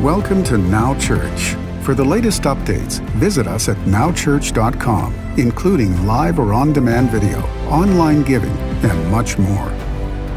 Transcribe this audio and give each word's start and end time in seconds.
Welcome 0.00 0.42
to 0.44 0.58
Now 0.58 0.98
Church. 0.98 1.54
For 1.84 1.94
the 1.94 2.02
latest 2.02 2.42
updates, 2.42 2.98
visit 3.10 3.46
us 3.46 3.68
at 3.68 3.76
nowchurch.com, 3.86 5.14
including 5.38 6.06
live 6.06 6.40
or 6.40 6.52
on 6.54 6.72
demand 6.72 7.10
video, 7.10 7.38
online 7.68 8.22
giving, 8.24 8.50
and 8.50 9.10
much 9.12 9.38
more. 9.38 9.68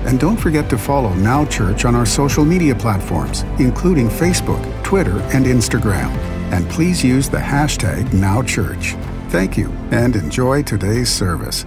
And 0.05 0.19
don't 0.19 0.37
forget 0.37 0.69
to 0.69 0.77
follow 0.77 1.11
Now 1.15 1.45
Church 1.45 1.83
on 1.83 1.95
our 1.95 2.05
social 2.05 2.45
media 2.45 2.75
platforms, 2.75 3.41
including 3.57 4.07
Facebook, 4.07 4.61
Twitter, 4.83 5.17
and 5.33 5.47
Instagram. 5.47 6.09
And 6.51 6.69
please 6.69 7.03
use 7.03 7.27
the 7.27 7.37
hashtag 7.37 8.03
NowChurch. 8.09 9.01
Thank 9.31 9.57
you 9.57 9.69
and 9.89 10.15
enjoy 10.15 10.61
today's 10.61 11.09
service. 11.09 11.65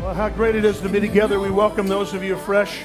Well, 0.00 0.14
how 0.14 0.28
great 0.28 0.54
it 0.54 0.64
is 0.64 0.80
to 0.82 0.88
be 0.88 1.00
together. 1.00 1.40
We 1.40 1.50
welcome 1.50 1.88
those 1.88 2.14
of 2.14 2.22
you 2.22 2.36
fresh, 2.36 2.84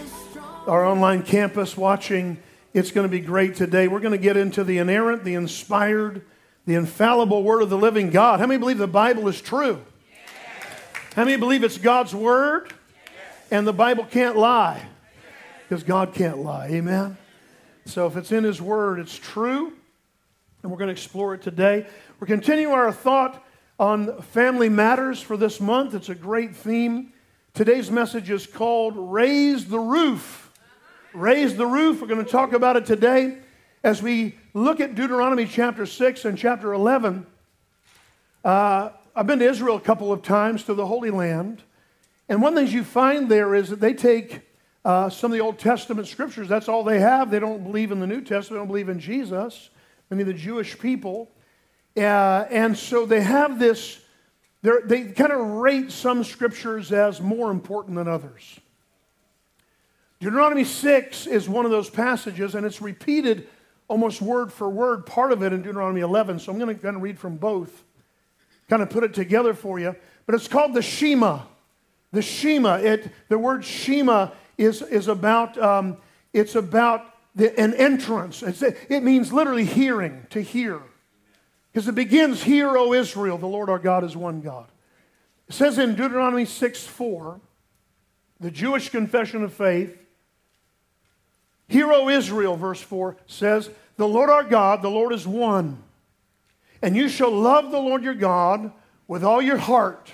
our 0.66 0.84
online 0.84 1.22
campus 1.22 1.78
watching 1.78 2.38
it's 2.74 2.92
going 2.92 3.06
to 3.06 3.12
be 3.12 3.20
great 3.20 3.56
today. 3.56 3.88
We're 3.88 4.00
going 4.00 4.14
to 4.14 4.18
get 4.18 4.38
into 4.38 4.64
the 4.64 4.78
inerrant, 4.78 5.24
the 5.24 5.34
inspired, 5.34 6.24
the 6.66 6.76
infallible 6.76 7.44
word 7.44 7.62
of 7.62 7.70
the 7.70 7.78
living 7.78 8.10
God. 8.10 8.40
How 8.40 8.48
many 8.48 8.60
believe 8.60 8.78
the 8.78 8.88
Bible 8.88 9.28
is 9.28 9.42
true? 9.42 9.82
Yes. 10.10 10.30
How 11.16 11.26
many 11.26 11.38
believe 11.38 11.64
it's 11.64 11.78
God's 11.78 12.16
word 12.16 12.74
yes. 13.04 13.48
and 13.52 13.68
the 13.68 13.74
Bible 13.74 14.06
can't 14.06 14.38
lie? 14.38 14.86
Because 15.68 15.84
God 15.84 16.14
can't 16.14 16.40
lie. 16.40 16.68
Amen? 16.68 17.18
So 17.86 18.08
if 18.08 18.16
it's 18.16 18.32
in 18.32 18.44
His 18.44 18.62
word, 18.62 19.00
it's 19.00 19.18
true. 19.18 19.74
And 20.64 20.72
we're 20.72 20.78
going 20.78 20.90
to 20.90 20.94
explore 20.94 21.34
it 21.34 21.42
today. 21.42 21.88
We're 22.20 22.28
continuing 22.28 22.74
our 22.74 22.92
thought 22.94 23.44
on 23.80 24.22
family 24.22 24.70
matters 24.70 25.20
for 25.20 25.36
this 25.36 25.60
month. 25.60 25.94
It's 25.94 26.10
a 26.10 26.16
great 26.16 26.56
theme. 26.56 27.12
Today's 27.54 27.92
message 27.92 28.30
is 28.30 28.48
called 28.48 28.94
Raise 28.96 29.66
the 29.66 29.80
Roof 29.80 30.41
raise 31.14 31.56
the 31.56 31.66
roof. 31.66 32.02
We're 32.02 32.08
going 32.08 32.24
to 32.24 32.32
talk 32.32 32.54
about 32.54 32.78
it 32.78 32.86
today 32.86 33.38
as 33.84 34.02
we 34.02 34.38
look 34.54 34.80
at 34.80 34.96
Deuteronomy 34.96 35.46
chapter 35.46 35.86
6 35.86 36.26
and 36.26 36.38
chapter 36.38 36.74
11. 36.74 37.26
Uh, 38.44 38.90
I've 39.16 39.28
been 39.28 39.40
to 39.40 39.50
Israel 39.50 39.76
a 39.76 39.82
couple 39.82 40.12
of 40.12 40.22
times 40.22 40.64
to 40.66 40.74
the 40.74 40.86
Holy 40.86 41.12
Land. 41.12 41.64
And 42.30 42.42
one 42.42 42.54
of 42.54 42.56
the 42.56 42.62
things 42.62 42.74
you 42.74 42.84
find 42.84 43.30
there 43.30 43.54
is 43.54 43.70
that 43.70 43.82
they 43.82 43.94
take 43.94 44.42
uh, 44.86 45.10
some 45.10 45.32
of 45.32 45.38
the 45.38 45.44
Old 45.44 45.60
Testament 45.60 46.08
scriptures, 46.08 46.48
that's 46.48 46.70
all 46.70 46.84
they 46.84 47.00
have. 47.00 47.30
They 47.30 47.40
don't 47.40 47.64
believe 47.64 47.92
in 47.92 48.00
the 48.00 48.08
New 48.08 48.22
Testament, 48.22 48.50
they 48.50 48.56
don't 48.58 48.68
believe 48.68 48.90
in 48.90 49.00
Jesus, 49.00 49.70
many 50.10 50.22
of 50.22 50.28
the 50.28 50.34
Jewish 50.34 50.80
people. 50.80 51.30
Uh, 51.96 52.46
and 52.50 52.78
so 52.78 53.06
they 53.06 53.22
have 53.22 53.60
this, 53.60 54.00
they 54.62 55.06
kind 55.06 55.32
of 55.34 55.46
rate 55.46 55.92
some 55.92 56.24
scriptures 56.24 56.92
as 56.92 57.20
more 57.20 57.52
important 57.52 57.98
than 57.98 58.08
others. 58.08 58.60
Deuteronomy 60.22 60.64
6 60.64 61.26
is 61.26 61.50
one 61.50 61.66
of 61.66 61.72
those 61.72 61.90
passages, 61.90 62.54
and 62.54 62.64
it's 62.64 62.80
repeated 62.80 63.48
almost 63.88 64.22
word 64.22 64.54
for 64.54 64.70
word, 64.70 65.04
part 65.08 65.32
of 65.32 65.42
it 65.42 65.52
in 65.52 65.64
Deuteronomy 65.64 66.02
11. 66.02 66.38
So 66.38 66.52
I'm 66.52 66.60
going 66.60 66.74
to 66.74 66.80
kind 66.80 66.96
of 66.96 67.02
read 67.02 67.18
from 67.18 67.38
both, 67.38 67.84
kind 68.70 68.84
of 68.84 68.92
put 68.92 69.04
it 69.04 69.16
together 69.16 69.56
for 69.56 69.80
you. 69.80 69.96
But 70.28 70.36
it's 70.36 70.48
called 70.48 70.76
the 70.76 70.82
Shema. 70.84 71.40
The 72.12 72.22
Shema. 72.22 72.76
It, 72.76 73.12
the 73.30 73.40
word 73.40 73.66
Shema 73.66 74.30
is, 74.60 74.84
is 74.84 75.08
about, 75.08 75.58
um, 75.58 75.98
it's 76.34 76.54
about 76.54 77.04
the, 77.34 77.60
an 77.60 77.74
entrance. 77.74 78.44
It's, 78.44 78.62
it 78.62 79.02
means 79.02 79.34
literally 79.34 79.66
hearing, 79.66 80.28
to 80.30 80.40
hear. 80.40 80.84
Because 81.74 81.88
it 81.88 81.96
begins, 81.96 82.44
Hear, 82.44 82.78
O 82.78 82.94
Israel, 82.94 83.40
the 83.40 83.48
Lord 83.48 83.72
our 83.72 83.80
God 83.80 84.04
is 84.04 84.16
one 84.16 84.42
God. 84.42 84.68
It 85.48 85.56
says 85.56 85.80
in 85.80 85.96
Deuteronomy 85.96 86.46
6 86.46 86.86
4, 86.86 87.42
the 88.40 88.52
Jewish 88.52 88.90
confession 88.90 89.44
of 89.44 89.52
faith, 89.52 89.98
Hear, 91.72 91.90
O 91.94 92.10
Israel, 92.10 92.58
verse 92.58 92.82
4 92.82 93.16
says, 93.28 93.70
The 93.96 94.06
Lord 94.06 94.30
our 94.30 94.44
God, 94.44 94.82
the 94.82 94.90
Lord 94.90 95.14
is 95.14 95.26
one. 95.26 95.82
And 96.82 96.98
you 96.98 97.08
shall 97.08 97.32
love 97.32 97.72
the 97.72 97.80
Lord 97.80 98.04
your 98.04 98.14
God 98.14 98.74
with 99.08 99.24
all 99.24 99.42
your 99.42 99.56
heart, 99.56 100.12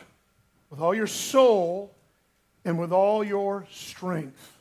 with 0.70 0.80
all 0.80 0.94
your 0.94 1.08
soul, 1.08 1.96
and 2.64 2.78
with 2.78 2.92
all 2.92 3.24
your 3.24 3.66
strength. 3.72 4.56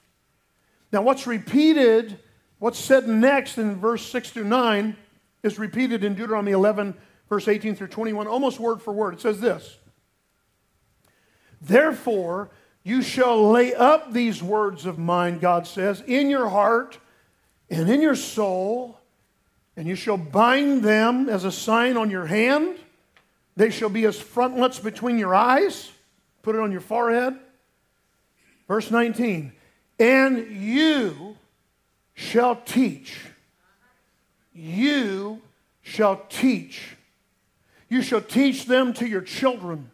Now, 0.91 1.03
what's 1.03 1.27
repeated, 1.27 2.19
what's 2.61 2.79
said 2.79 3.07
next 3.07 3.59
in 3.59 3.77
verse 3.77 4.07
6 4.07 4.31
through 4.31 4.45
9, 4.45 4.97
is 5.43 5.59
repeated 5.59 6.03
in 6.03 6.15
Deuteronomy 6.15 6.53
11, 6.53 6.95
verse 7.29 7.47
18 7.47 7.77
through 7.77 7.89
21, 7.89 8.27
almost 8.27 8.59
word 8.59 8.81
for 8.81 8.95
word. 8.95 9.13
It 9.13 9.21
says 9.21 9.39
this 9.39 9.77
Therefore, 11.61 12.49
you 12.87 13.03
shall 13.03 13.51
lay 13.51 13.75
up 13.75 14.13
these 14.13 14.41
words 14.41 14.87
of 14.87 14.97
mine, 14.97 15.41
God 15.41 15.67
says, 15.67 16.05
in 16.07 16.31
your 16.31 16.49
heart 16.49 16.97
and 17.69 17.91
in 17.91 18.01
your 18.01 18.15
soul, 18.15 19.01
and 19.77 19.89
you 19.89 19.97
shall 19.97 20.17
bind 20.17 20.85
them 20.85 21.29
as 21.29 21.43
a 21.43 21.51
sign 21.51 21.97
on 21.97 22.11
your 22.11 22.27
hand. 22.27 22.79
They 23.57 23.71
shall 23.71 23.89
be 23.89 24.05
as 24.05 24.21
frontlets 24.21 24.79
between 24.79 25.19
your 25.19 25.35
eyes. 25.35 25.91
Put 26.43 26.55
it 26.55 26.61
on 26.61 26.71
your 26.71 26.81
forehead. 26.81 27.37
Verse 28.69 28.89
19. 28.89 29.51
And 29.99 30.47
you 30.49 31.37
shall 32.15 32.55
teach. 32.55 33.19
You 34.55 35.43
shall 35.83 36.25
teach. 36.29 36.95
You 37.89 38.01
shall 38.03 38.21
teach 38.21 38.67
them 38.67 38.93
to 38.93 39.09
your 39.09 39.23
children 39.23 39.91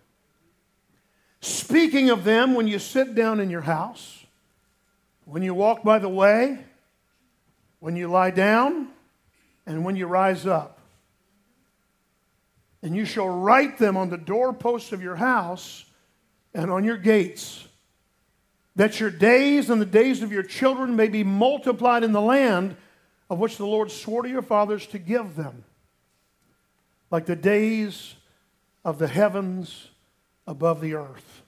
Speaking 1.42 2.08
of 2.10 2.22
them 2.22 2.54
when 2.54 2.68
you 2.68 2.78
sit 2.78 3.16
down 3.16 3.40
in 3.40 3.50
your 3.50 3.62
house, 3.62 4.24
when 5.24 5.42
you 5.42 5.54
walk 5.54 5.82
by 5.82 5.98
the 5.98 6.08
way, 6.08 6.58
when 7.80 7.96
you 7.96 8.06
lie 8.06 8.30
down, 8.30 8.88
and 9.66 9.84
when 9.84 9.96
you 9.96 10.06
rise 10.06 10.46
up. 10.46 10.78
And 12.80 12.94
you 12.94 13.04
shall 13.04 13.28
write 13.28 13.78
them 13.78 13.96
on 13.96 14.08
the 14.08 14.16
doorposts 14.16 14.92
of 14.92 15.02
your 15.02 15.16
house 15.16 15.84
and 16.54 16.70
on 16.70 16.84
your 16.84 16.96
gates, 16.96 17.66
that 18.76 19.00
your 19.00 19.10
days 19.10 19.68
and 19.68 19.80
the 19.80 19.86
days 19.86 20.22
of 20.22 20.32
your 20.32 20.42
children 20.44 20.94
may 20.94 21.08
be 21.08 21.24
multiplied 21.24 22.04
in 22.04 22.12
the 22.12 22.20
land 22.20 22.76
of 23.28 23.38
which 23.38 23.56
the 23.56 23.66
Lord 23.66 23.90
swore 23.90 24.22
to 24.22 24.28
your 24.28 24.42
fathers 24.42 24.86
to 24.88 24.98
give 24.98 25.34
them, 25.34 25.64
like 27.10 27.26
the 27.26 27.36
days 27.36 28.14
of 28.84 28.98
the 28.98 29.08
heavens 29.08 29.88
above 30.46 30.80
the 30.80 30.94
earth. 30.94 31.42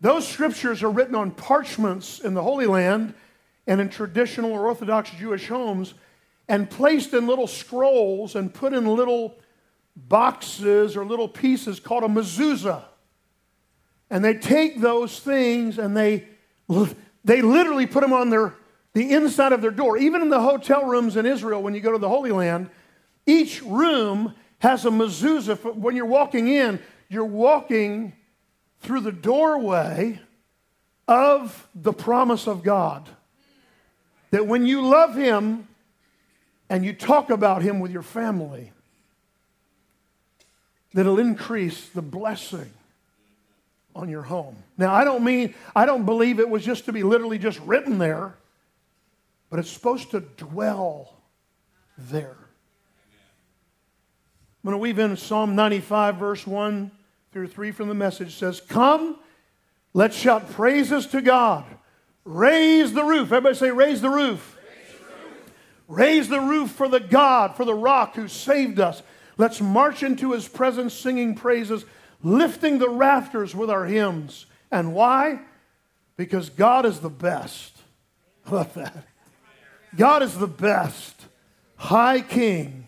Those 0.00 0.28
scriptures 0.28 0.82
are 0.82 0.90
written 0.90 1.14
on 1.14 1.30
parchments 1.30 2.20
in 2.20 2.34
the 2.34 2.42
Holy 2.42 2.66
Land 2.66 3.14
and 3.66 3.80
in 3.80 3.88
traditional 3.88 4.52
or 4.52 4.66
Orthodox 4.66 5.10
Jewish 5.10 5.48
homes 5.48 5.94
and 6.48 6.70
placed 6.70 7.14
in 7.14 7.26
little 7.26 7.46
scrolls 7.46 8.36
and 8.36 8.52
put 8.52 8.72
in 8.72 8.86
little 8.86 9.36
boxes 9.96 10.96
or 10.96 11.04
little 11.04 11.28
pieces 11.28 11.80
called 11.80 12.04
a 12.04 12.08
mezuzah. 12.08 12.84
And 14.10 14.24
they 14.24 14.34
take 14.34 14.80
those 14.80 15.18
things 15.18 15.78
and 15.78 15.96
they, 15.96 16.28
they 17.24 17.42
literally 17.42 17.86
put 17.86 18.02
them 18.02 18.12
on 18.12 18.30
their, 18.30 18.54
the 18.92 19.10
inside 19.12 19.52
of 19.52 19.62
their 19.62 19.70
door. 19.70 19.96
Even 19.96 20.22
in 20.22 20.28
the 20.28 20.40
hotel 20.40 20.84
rooms 20.84 21.16
in 21.16 21.26
Israel, 21.26 21.62
when 21.62 21.74
you 21.74 21.80
go 21.80 21.92
to 21.92 21.98
the 21.98 22.08
Holy 22.08 22.30
Land, 22.30 22.70
each 23.24 23.62
room 23.62 24.34
has 24.58 24.84
a 24.84 24.90
mezuzah. 24.90 25.74
When 25.74 25.96
you're 25.96 26.06
walking 26.06 26.48
in, 26.48 26.78
you're 27.08 27.24
walking 27.24 28.12
through 28.80 29.00
the 29.00 29.12
doorway 29.12 30.20
of 31.08 31.68
the 31.74 31.92
promise 31.92 32.46
of 32.46 32.62
God. 32.62 33.08
That 34.30 34.46
when 34.46 34.66
you 34.66 34.86
love 34.86 35.14
Him 35.14 35.68
and 36.68 36.84
you 36.84 36.92
talk 36.92 37.30
about 37.30 37.62
Him 37.62 37.80
with 37.80 37.90
your 37.90 38.02
family, 38.02 38.72
that 40.94 41.02
it'll 41.02 41.18
increase 41.18 41.88
the 41.90 42.02
blessing 42.02 42.70
on 43.94 44.08
your 44.08 44.22
home. 44.22 44.56
Now, 44.76 44.94
I 44.94 45.04
don't 45.04 45.24
mean, 45.24 45.54
I 45.74 45.86
don't 45.86 46.04
believe 46.04 46.38
it 46.38 46.48
was 46.48 46.64
just 46.64 46.84
to 46.86 46.92
be 46.92 47.02
literally 47.02 47.38
just 47.38 47.58
written 47.60 47.98
there, 47.98 48.34
but 49.48 49.58
it's 49.58 49.70
supposed 49.70 50.10
to 50.10 50.20
dwell 50.20 51.14
there. 51.96 52.36
I'm 54.66 54.72
going 54.72 54.80
to 54.80 54.82
weave 54.82 54.98
in 54.98 55.16
Psalm 55.16 55.54
95, 55.54 56.16
verse 56.16 56.44
1 56.44 56.90
through 57.32 57.46
3 57.46 57.70
from 57.70 57.86
the 57.86 57.94
message 57.94 58.30
It 58.30 58.32
says, 58.32 58.60
Come, 58.60 59.16
let's 59.94 60.16
shout 60.16 60.50
praises 60.50 61.06
to 61.06 61.22
God. 61.22 61.64
Raise 62.24 62.92
the 62.92 63.04
roof. 63.04 63.30
Everybody 63.30 63.54
say, 63.54 63.70
Raise 63.70 64.00
the 64.00 64.10
roof. 64.10 64.58
Raise 65.86 66.28
the 66.28 66.40
roof, 66.40 66.72
for 66.72 66.88
the 66.88 66.98
God, 66.98 67.54
for 67.54 67.64
the 67.64 67.76
rock 67.76 68.16
who 68.16 68.26
saved 68.26 68.80
us. 68.80 69.04
Let's 69.38 69.60
march 69.60 70.02
into 70.02 70.32
his 70.32 70.48
presence 70.48 70.94
singing 70.94 71.36
praises, 71.36 71.84
lifting 72.24 72.78
the 72.78 72.90
rafters 72.90 73.54
with 73.54 73.70
our 73.70 73.84
hymns. 73.84 74.46
And 74.72 74.92
why? 74.92 75.42
Because 76.16 76.50
God 76.50 76.84
is 76.84 76.98
the 76.98 77.08
best. 77.08 77.82
I 78.44 78.50
love 78.50 78.74
that. 78.74 79.04
God 79.94 80.24
is 80.24 80.36
the 80.36 80.48
best, 80.48 81.26
high 81.76 82.20
king 82.20 82.85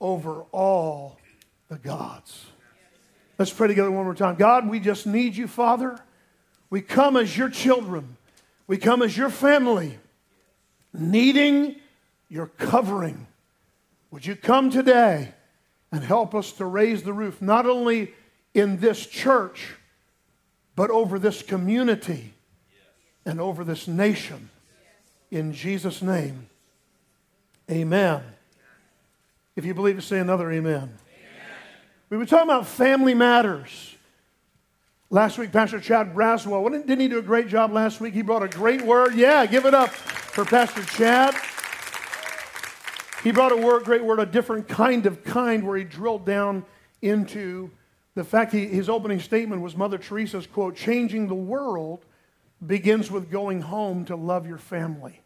over 0.00 0.42
all 0.52 1.18
the 1.68 1.78
gods. 1.78 2.46
Let's 3.38 3.52
pray 3.52 3.68
together 3.68 3.90
one 3.90 4.04
more 4.04 4.14
time. 4.14 4.36
God, 4.36 4.68
we 4.68 4.80
just 4.80 5.06
need 5.06 5.36
you, 5.36 5.46
Father. 5.46 5.98
We 6.70 6.80
come 6.80 7.16
as 7.16 7.36
your 7.36 7.48
children, 7.48 8.16
we 8.66 8.76
come 8.76 9.02
as 9.02 9.16
your 9.16 9.30
family, 9.30 9.98
needing 10.92 11.76
your 12.28 12.46
covering. 12.46 13.26
Would 14.10 14.26
you 14.26 14.34
come 14.34 14.70
today 14.70 15.34
and 15.92 16.02
help 16.02 16.34
us 16.34 16.52
to 16.52 16.64
raise 16.64 17.02
the 17.02 17.12
roof, 17.12 17.40
not 17.40 17.66
only 17.66 18.12
in 18.54 18.78
this 18.78 19.06
church, 19.06 19.74
but 20.74 20.90
over 20.90 21.18
this 21.18 21.42
community 21.42 22.32
and 23.24 23.40
over 23.40 23.62
this 23.62 23.86
nation? 23.86 24.50
In 25.30 25.52
Jesus' 25.52 26.02
name, 26.02 26.48
amen. 27.70 28.22
If 29.56 29.64
you 29.64 29.72
believe 29.72 29.96
it, 29.96 30.02
say 30.02 30.18
another 30.18 30.52
amen. 30.52 30.76
amen. 30.76 30.98
We 32.10 32.18
were 32.18 32.26
talking 32.26 32.50
about 32.50 32.66
family 32.66 33.14
matters. 33.14 33.94
Last 35.08 35.38
week, 35.38 35.50
Pastor 35.50 35.80
Chad 35.80 36.14
Braswell, 36.14 36.70
didn't 36.70 37.00
he 37.00 37.08
do 37.08 37.18
a 37.18 37.22
great 37.22 37.48
job 37.48 37.72
last 37.72 37.98
week? 38.00 38.12
He 38.12 38.20
brought 38.20 38.42
a 38.42 38.48
great 38.48 38.82
word. 38.82 39.14
Yeah, 39.14 39.46
give 39.46 39.64
it 39.64 39.72
up 39.72 39.88
for 39.88 40.44
Pastor 40.44 40.82
Chad. 40.82 41.34
He 43.24 43.32
brought 43.32 43.52
a 43.52 43.56
word, 43.56 43.84
great 43.84 44.04
word, 44.04 44.20
a 44.20 44.26
different 44.26 44.68
kind 44.68 45.06
of 45.06 45.24
kind, 45.24 45.66
where 45.66 45.78
he 45.78 45.84
drilled 45.84 46.26
down 46.26 46.64
into 47.00 47.70
the 48.14 48.24
fact 48.24 48.52
he, 48.52 48.66
his 48.66 48.90
opening 48.90 49.20
statement 49.20 49.62
was 49.62 49.74
Mother 49.74 49.96
Teresa's 49.96 50.46
quote, 50.46 50.76
changing 50.76 51.28
the 51.28 51.34
world 51.34 52.04
begins 52.66 53.10
with 53.10 53.30
going 53.30 53.62
home 53.62 54.04
to 54.06 54.16
love 54.16 54.46
your 54.46 54.58
family. 54.58 55.22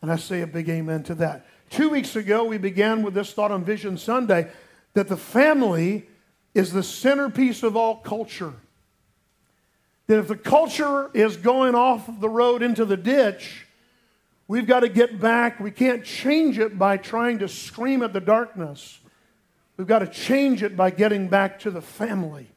And 0.00 0.10
I 0.10 0.16
say 0.16 0.40
a 0.40 0.46
big 0.46 0.68
amen 0.68 1.02
to 1.04 1.14
that. 1.16 1.46
Two 1.70 1.90
weeks 1.90 2.16
ago, 2.16 2.44
we 2.44 2.58
began 2.58 3.02
with 3.02 3.14
this 3.14 3.32
thought 3.32 3.50
on 3.50 3.64
Vision 3.64 3.98
Sunday 3.98 4.50
that 4.94 5.08
the 5.08 5.16
family 5.16 6.06
is 6.54 6.72
the 6.72 6.82
centerpiece 6.82 7.62
of 7.62 7.76
all 7.76 7.96
culture. 7.96 8.54
That 10.06 10.18
if 10.18 10.28
the 10.28 10.36
culture 10.36 11.10
is 11.12 11.36
going 11.36 11.74
off 11.74 12.08
the 12.20 12.28
road 12.28 12.62
into 12.62 12.84
the 12.84 12.96
ditch, 12.96 13.66
we've 14.46 14.66
got 14.66 14.80
to 14.80 14.88
get 14.88 15.20
back. 15.20 15.60
We 15.60 15.70
can't 15.70 16.04
change 16.04 16.58
it 16.58 16.78
by 16.78 16.96
trying 16.96 17.40
to 17.40 17.48
scream 17.48 18.02
at 18.02 18.12
the 18.12 18.20
darkness. 18.20 18.98
We've 19.76 19.86
got 19.86 20.00
to 20.00 20.06
change 20.06 20.62
it 20.62 20.76
by 20.76 20.90
getting 20.90 21.28
back 21.28 21.60
to 21.60 21.70
the 21.70 21.82
family. 21.82 22.48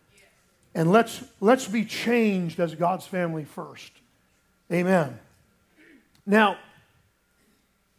And 0.73 0.91
let's, 0.91 1.21
let's 1.41 1.67
be 1.67 1.83
changed 1.83 2.59
as 2.61 2.73
God's 2.75 3.05
family 3.05 3.43
first. 3.43 3.91
Amen. 4.71 5.19
Now, 6.25 6.57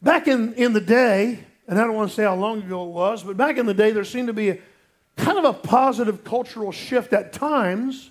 Back 0.02 0.26
in, 0.26 0.54
in 0.54 0.72
the 0.72 0.80
day, 0.80 1.44
and 1.68 1.78
I 1.78 1.84
don't 1.84 1.94
want 1.94 2.10
to 2.10 2.14
say 2.14 2.24
how 2.24 2.34
long 2.34 2.62
ago 2.62 2.84
it 2.84 2.90
was, 2.90 3.22
but 3.22 3.36
back 3.36 3.56
in 3.56 3.66
the 3.66 3.74
day, 3.74 3.92
there 3.92 4.04
seemed 4.04 4.26
to 4.26 4.32
be 4.32 4.50
a, 4.50 4.58
kind 5.16 5.38
of 5.38 5.44
a 5.44 5.52
positive 5.52 6.24
cultural 6.24 6.72
shift 6.72 7.12
at 7.12 7.32
times 7.32 8.10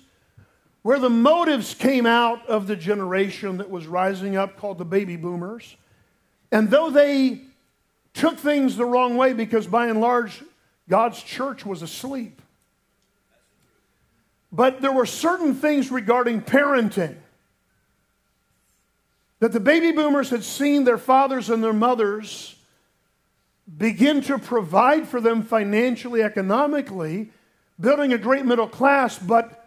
where 0.80 0.98
the 0.98 1.10
motives 1.10 1.74
came 1.74 2.06
out 2.06 2.46
of 2.46 2.66
the 2.66 2.76
generation 2.76 3.58
that 3.58 3.68
was 3.68 3.86
rising 3.86 4.36
up 4.36 4.56
called 4.56 4.78
the 4.78 4.84
baby 4.86 5.16
boomers. 5.16 5.76
And 6.50 6.70
though 6.70 6.90
they 6.90 7.42
took 8.14 8.38
things 8.38 8.76
the 8.76 8.86
wrong 8.86 9.16
way 9.16 9.34
because 9.34 9.66
by 9.66 9.88
and 9.88 10.00
large, 10.00 10.42
God's 10.88 11.22
church 11.22 11.64
was 11.66 11.82
asleep. 11.82 12.40
But 14.50 14.80
there 14.80 14.92
were 14.92 15.06
certain 15.06 15.54
things 15.54 15.90
regarding 15.90 16.42
parenting 16.42 17.16
that 19.42 19.50
the 19.50 19.58
baby 19.58 19.90
boomers 19.90 20.30
had 20.30 20.44
seen 20.44 20.84
their 20.84 20.96
fathers 20.96 21.50
and 21.50 21.64
their 21.64 21.72
mothers 21.72 22.54
begin 23.76 24.20
to 24.20 24.38
provide 24.38 25.08
for 25.08 25.20
them 25.20 25.42
financially, 25.42 26.22
economically, 26.22 27.28
building 27.80 28.12
a 28.12 28.18
great 28.18 28.46
middle 28.46 28.68
class, 28.68 29.18
but 29.18 29.66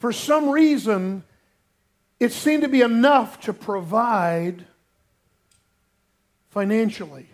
for 0.00 0.12
some 0.12 0.48
reason, 0.48 1.22
it 2.18 2.32
seemed 2.32 2.64
to 2.64 2.68
be 2.68 2.80
enough 2.80 3.38
to 3.42 3.52
provide 3.52 4.66
financially. 6.50 7.28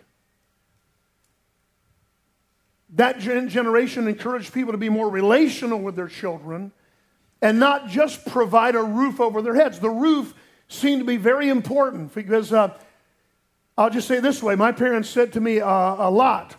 That 2.89 3.17
generation 3.17 4.07
encouraged 4.07 4.53
people 4.53 4.73
to 4.73 4.77
be 4.77 4.89
more 4.89 5.09
relational 5.09 5.79
with 5.79 5.95
their 5.95 6.07
children 6.07 6.71
and 7.41 7.59
not 7.59 7.87
just 7.89 8.27
provide 8.27 8.75
a 8.75 8.83
roof 8.83 9.19
over 9.19 9.41
their 9.41 9.55
heads. 9.55 9.79
The 9.79 9.89
roof 9.89 10.35
seemed 10.69 11.01
to 11.01 11.05
be 11.05 11.17
very 11.17 11.49
important 11.49 12.13
because 12.15 12.53
uh, 12.53 12.73
I'll 13.77 13.89
just 13.89 14.07
say 14.07 14.19
this 14.19 14.41
way 14.41 14.55
my 14.55 14.71
parents 14.71 15.09
said 15.09 15.33
to 15.33 15.41
me 15.41 15.59
uh, 15.59 15.67
a 15.67 16.09
lot 16.09 16.55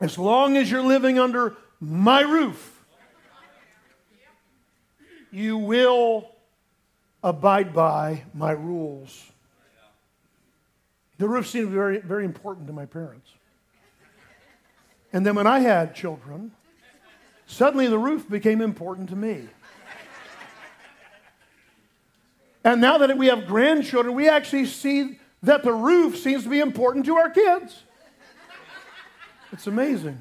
as 0.00 0.18
long 0.18 0.56
as 0.56 0.70
you're 0.70 0.82
living 0.82 1.18
under 1.18 1.56
my 1.80 2.20
roof, 2.20 2.84
you 5.30 5.58
will 5.58 6.30
abide 7.22 7.74
by 7.74 8.22
my 8.34 8.52
rules. 8.52 9.30
The 11.18 11.28
roof 11.28 11.46
seemed 11.46 11.70
very, 11.70 11.98
very 11.98 12.24
important 12.24 12.66
to 12.66 12.72
my 12.72 12.84
parents. 12.84 13.30
And 15.12 15.24
then 15.24 15.34
when 15.34 15.46
I 15.46 15.60
had 15.60 15.94
children, 15.94 16.52
suddenly 17.46 17.86
the 17.86 17.98
roof 17.98 18.28
became 18.28 18.60
important 18.60 19.08
to 19.10 19.16
me. 19.16 19.48
And 22.66 22.80
now 22.80 22.98
that 22.98 23.16
we 23.16 23.28
have 23.28 23.46
grandchildren, 23.46 24.16
we 24.16 24.28
actually 24.28 24.66
see 24.66 25.20
that 25.44 25.62
the 25.62 25.72
roof 25.72 26.16
seems 26.16 26.42
to 26.42 26.48
be 26.48 26.58
important 26.58 27.06
to 27.06 27.14
our 27.14 27.30
kids. 27.30 27.84
It's 29.52 29.68
amazing. 29.68 30.20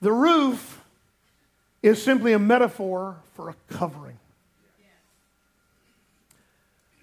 The 0.00 0.12
roof 0.12 0.80
is 1.82 2.00
simply 2.00 2.34
a 2.34 2.38
metaphor 2.38 3.16
for 3.34 3.48
a 3.48 3.56
covering. 3.68 4.20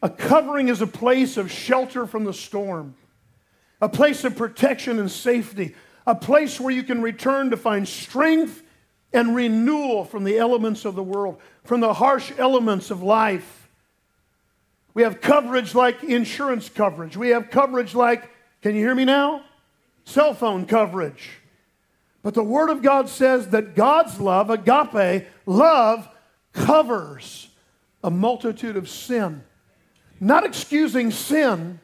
A 0.01 0.09
covering 0.09 0.69
is 0.69 0.81
a 0.81 0.87
place 0.87 1.35
of 1.35 1.51
shelter 1.51 2.05
from 2.05 2.23
the 2.23 2.33
storm, 2.33 2.95
a 3.81 3.89
place 3.89 4.23
of 4.23 4.37
protection 4.37 4.97
and 4.97 5.11
safety, 5.11 5.75
a 6.07 6.15
place 6.15 6.57
where 6.57 6.71
you 6.73 6.83
can 6.83 7.01
return 7.01 7.49
to 7.49 7.57
find 7.57 7.85
strength 7.85 8.63
and 9.13 9.35
renewal 9.35 10.05
from 10.05 10.23
the 10.23 10.37
elements 10.37 10.85
of 10.85 10.95
the 10.95 11.03
world, 11.03 11.39
from 11.63 11.81
the 11.81 11.93
harsh 11.93 12.31
elements 12.37 12.91
of 12.91 13.03
life. 13.03 13.69
We 14.93 15.03
have 15.03 15.21
coverage 15.21 15.75
like 15.75 16.03
insurance 16.03 16.69
coverage. 16.69 17.15
We 17.17 17.29
have 17.29 17.49
coverage 17.49 17.95
like, 17.95 18.29
can 18.61 18.75
you 18.75 18.81
hear 18.81 18.95
me 18.95 19.05
now? 19.05 19.43
Cell 20.05 20.33
phone 20.33 20.65
coverage. 20.65 21.29
But 22.23 22.33
the 22.33 22.43
Word 22.43 22.69
of 22.69 22.81
God 22.81 23.09
says 23.09 23.49
that 23.49 23.75
God's 23.75 24.19
love, 24.19 24.49
agape, 24.49 25.27
love, 25.45 26.07
covers 26.53 27.49
a 28.03 28.11
multitude 28.11 28.77
of 28.77 28.89
sin. 28.89 29.43
Not 30.19 30.45
excusing 30.45 31.11
sin, 31.11 31.79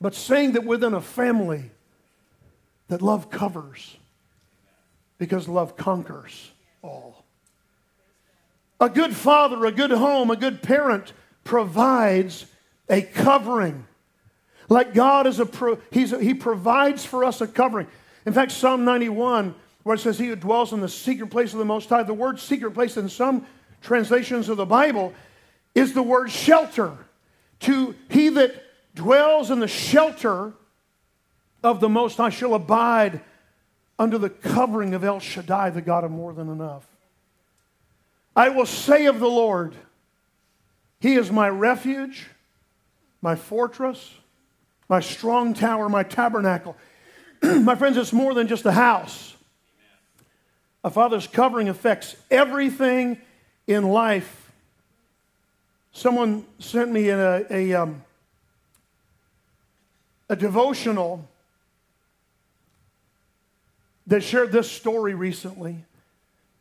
but 0.00 0.14
saying 0.14 0.52
that 0.52 0.64
within 0.64 0.94
a 0.94 1.00
family, 1.00 1.70
that 2.88 3.00
love 3.00 3.30
covers 3.30 3.96
because 5.24 5.48
love 5.48 5.74
conquers 5.76 6.50
all. 6.82 7.24
A 8.78 8.90
good 8.90 9.16
father, 9.16 9.64
a 9.64 9.72
good 9.72 9.90
home, 9.90 10.30
a 10.30 10.36
good 10.36 10.62
parent 10.62 11.14
provides 11.44 12.44
a 12.90 13.00
covering. 13.00 13.86
Like 14.68 14.92
God 14.92 15.26
is 15.26 15.40
a, 15.40 15.46
pro, 15.46 15.78
he's 15.90 16.12
a, 16.12 16.20
he 16.20 16.34
provides 16.34 17.06
for 17.06 17.24
us 17.24 17.40
a 17.40 17.46
covering. 17.46 17.86
In 18.26 18.34
fact, 18.34 18.52
Psalm 18.52 18.84
91, 18.84 19.54
where 19.82 19.94
it 19.94 20.00
says, 20.00 20.18
He 20.18 20.26
who 20.26 20.36
dwells 20.36 20.74
in 20.74 20.80
the 20.80 20.88
secret 20.88 21.28
place 21.28 21.54
of 21.54 21.58
the 21.58 21.64
Most 21.64 21.88
High, 21.88 22.02
the 22.02 22.12
word 22.12 22.38
secret 22.38 22.72
place 22.72 22.98
in 22.98 23.08
some 23.08 23.46
translations 23.80 24.50
of 24.50 24.58
the 24.58 24.66
Bible 24.66 25.14
is 25.74 25.94
the 25.94 26.02
word 26.02 26.30
shelter. 26.30 26.96
To 27.60 27.94
he 28.10 28.28
that 28.30 28.54
dwells 28.94 29.50
in 29.50 29.60
the 29.60 29.68
shelter 29.68 30.52
of 31.62 31.80
the 31.80 31.88
Most 31.88 32.18
High 32.18 32.28
shall 32.28 32.52
abide 32.52 33.22
under 33.98 34.18
the 34.18 34.30
covering 34.30 34.94
of 34.94 35.04
El 35.04 35.20
Shaddai, 35.20 35.70
the 35.70 35.82
God 35.82 36.04
of 36.04 36.10
more 36.10 36.32
than 36.32 36.48
enough. 36.48 36.86
I 38.36 38.48
will 38.48 38.66
say 38.66 39.06
of 39.06 39.20
the 39.20 39.28
Lord, 39.28 39.74
He 41.00 41.14
is 41.14 41.30
my 41.30 41.48
refuge, 41.48 42.26
my 43.22 43.36
fortress, 43.36 44.14
my 44.88 45.00
strong 45.00 45.54
tower, 45.54 45.88
my 45.88 46.02
tabernacle. 46.02 46.76
my 47.42 47.74
friends, 47.74 47.96
it's 47.96 48.12
more 48.12 48.34
than 48.34 48.48
just 48.48 48.66
a 48.66 48.72
house. 48.72 49.36
A 50.82 50.90
father's 50.90 51.26
covering 51.26 51.68
affects 51.68 52.16
everything 52.30 53.18
in 53.66 53.84
life. 53.84 54.52
Someone 55.92 56.44
sent 56.58 56.90
me 56.90 57.08
a, 57.08 57.46
a, 57.50 57.72
um, 57.72 58.02
a 60.28 60.36
devotional 60.36 61.26
that 64.06 64.22
shared 64.22 64.52
this 64.52 64.70
story 64.70 65.14
recently. 65.14 65.84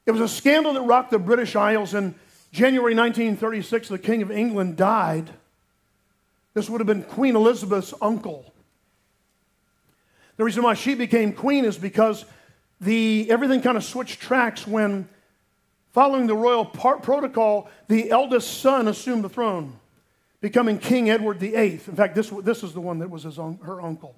It 0.06 0.12
was 0.12 0.22
a 0.22 0.28
scandal 0.28 0.74
that 0.74 0.82
rocked 0.82 1.12
the 1.12 1.20
British 1.20 1.56
Isles 1.56 1.94
in 1.94 2.16
January 2.52 2.96
1936. 2.96 3.90
The 3.90 3.98
King 3.98 4.22
of 4.22 4.32
England 4.32 4.78
died. 4.78 5.30
This 6.54 6.70
would 6.70 6.80
have 6.82 6.88
been 6.88 7.04
Queen 7.04 7.36
Elizabeth's 7.36 7.94
uncle. 8.02 8.54
The 10.38 10.44
reason 10.44 10.64
why 10.64 10.74
she 10.74 10.96
became 10.96 11.34
queen 11.34 11.64
is 11.64 11.78
because 11.78 12.26
the, 12.82 13.30
everything 13.30 13.62
kind 13.62 13.78
of 13.78 13.84
switched 13.84 14.20
tracks 14.20 14.68
when, 14.68 15.08
following 15.92 16.28
the 16.28 16.36
royal 16.36 16.66
protocol, 16.66 17.70
the 17.88 18.10
eldest 18.10 18.60
son 18.60 18.88
assumed 18.88 19.24
the 19.24 19.30
throne 19.30 19.80
becoming 20.42 20.78
King 20.78 21.10
Edward 21.10 21.40
VIII. 21.40 21.74
In 21.88 21.96
fact, 21.96 22.16
this, 22.16 22.30
this 22.30 22.64
is 22.64 22.74
the 22.74 22.82
one 22.82 23.00
that 23.00 23.10
was 23.10 23.24
his 23.24 23.38
her 23.38 23.82
uncle. 23.82 24.14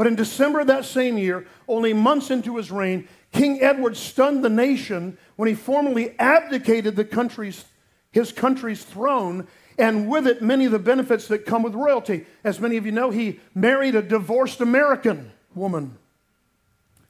But 0.00 0.06
in 0.06 0.14
December 0.14 0.60
of 0.60 0.68
that 0.68 0.86
same 0.86 1.18
year, 1.18 1.46
only 1.68 1.92
months 1.92 2.30
into 2.30 2.56
his 2.56 2.70
reign, 2.70 3.06
King 3.32 3.60
Edward 3.60 3.98
stunned 3.98 4.42
the 4.42 4.48
nation 4.48 5.18
when 5.36 5.46
he 5.46 5.54
formally 5.54 6.18
abdicated 6.18 6.96
the 6.96 7.04
country's, 7.04 7.66
his 8.10 8.32
country's 8.32 8.82
throne 8.82 9.46
and 9.76 10.08
with 10.08 10.26
it 10.26 10.40
many 10.40 10.64
of 10.64 10.72
the 10.72 10.78
benefits 10.78 11.28
that 11.28 11.44
come 11.44 11.62
with 11.62 11.74
royalty. 11.74 12.24
As 12.44 12.60
many 12.60 12.78
of 12.78 12.86
you 12.86 12.92
know, 12.92 13.10
he 13.10 13.40
married 13.54 13.94
a 13.94 14.00
divorced 14.00 14.62
American 14.62 15.32
woman. 15.54 15.98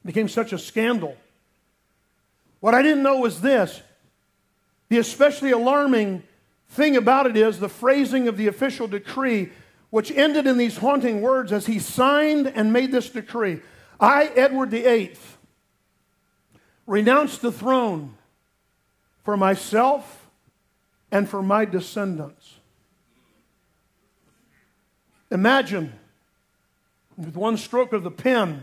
It 0.03 0.09
became 0.09 0.29
such 0.29 0.53
a 0.53 0.59
scandal. 0.59 1.17
What 2.59 2.75
I 2.75 2.83
didn't 2.83 3.05
know 3.05 3.21
was 3.21 3.41
this 3.41 3.83
the 4.89 4.99
especially 4.99 5.53
alarming 5.53 6.25
thing 6.71 6.97
about 6.97 7.29
it 7.29 7.37
is 7.37 7.61
the 7.61 7.69
phrasing 7.69 8.27
of 8.27 8.37
the 8.37 8.49
official 8.49 8.89
decree, 8.89 9.51
which 9.91 10.11
ended 10.13 10.47
in 10.47 10.57
these 10.57 10.79
haunting 10.79 11.21
words 11.21 11.53
as 11.53 11.67
he 11.67 11.79
signed 11.79 12.47
and 12.47 12.73
made 12.73 12.93
this 12.93 13.11
decree 13.11 13.61
I, 13.99 14.27
Edward 14.35 14.71
VIII, 14.71 15.15
renounce 16.87 17.37
the 17.39 17.53
throne 17.53 18.15
for 19.25 19.37
myself 19.37 20.29
and 21.13 21.29
for 21.29 21.43
my 21.43 21.65
descendants. 21.65 22.57
Imagine, 25.31 25.93
with 27.17 27.37
one 27.37 27.57
stroke 27.57 27.93
of 27.93 28.03
the 28.03 28.11
pen, 28.11 28.63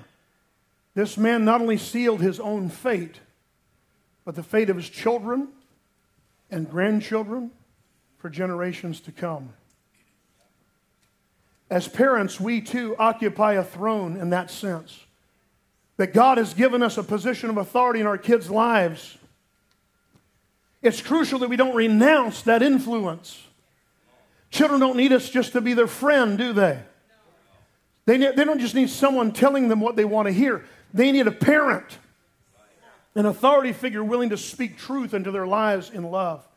this 0.95 1.17
man 1.17 1.45
not 1.45 1.61
only 1.61 1.77
sealed 1.77 2.21
his 2.21 2.39
own 2.39 2.69
fate, 2.69 3.19
but 4.25 4.35
the 4.35 4.43
fate 4.43 4.69
of 4.69 4.75
his 4.75 4.89
children 4.89 5.49
and 6.49 6.69
grandchildren 6.69 7.51
for 8.17 8.29
generations 8.29 8.99
to 9.01 9.11
come. 9.11 9.53
As 11.69 11.87
parents, 11.87 12.39
we 12.39 12.61
too 12.61 12.95
occupy 12.97 13.53
a 13.53 13.63
throne 13.63 14.17
in 14.17 14.29
that 14.29 14.49
sense. 14.49 15.03
That 15.97 16.13
God 16.13 16.37
has 16.37 16.53
given 16.53 16.81
us 16.81 16.97
a 16.97 17.03
position 17.03 17.49
of 17.49 17.57
authority 17.57 17.99
in 17.99 18.07
our 18.07 18.17
kids' 18.17 18.49
lives. 18.49 19.17
It's 20.81 21.01
crucial 21.01 21.39
that 21.39 21.49
we 21.49 21.57
don't 21.57 21.75
renounce 21.75 22.43
that 22.43 22.61
influence. 22.61 23.43
Children 24.49 24.79
don't 24.79 24.95
need 24.95 25.11
us 25.11 25.29
just 25.29 25.53
to 25.53 25.61
be 25.61 25.73
their 25.73 25.87
friend, 25.87 26.37
do 26.37 26.53
they? 26.53 26.79
They, 28.05 28.17
they 28.17 28.45
don't 28.45 28.59
just 28.59 28.75
need 28.75 28.89
someone 28.89 29.33
telling 29.33 29.67
them 29.67 29.81
what 29.81 29.97
they 29.97 30.05
want 30.05 30.27
to 30.27 30.31
hear, 30.31 30.63
they 30.93 31.11
need 31.11 31.27
a 31.27 31.31
parent, 31.31 31.97
an 33.15 33.25
authority 33.25 33.73
figure 33.73 34.03
willing 34.03 34.29
to 34.29 34.37
speak 34.37 34.77
truth 34.77 35.13
into 35.13 35.31
their 35.31 35.45
lives 35.45 35.89
in 35.89 36.03
love. 36.03 36.47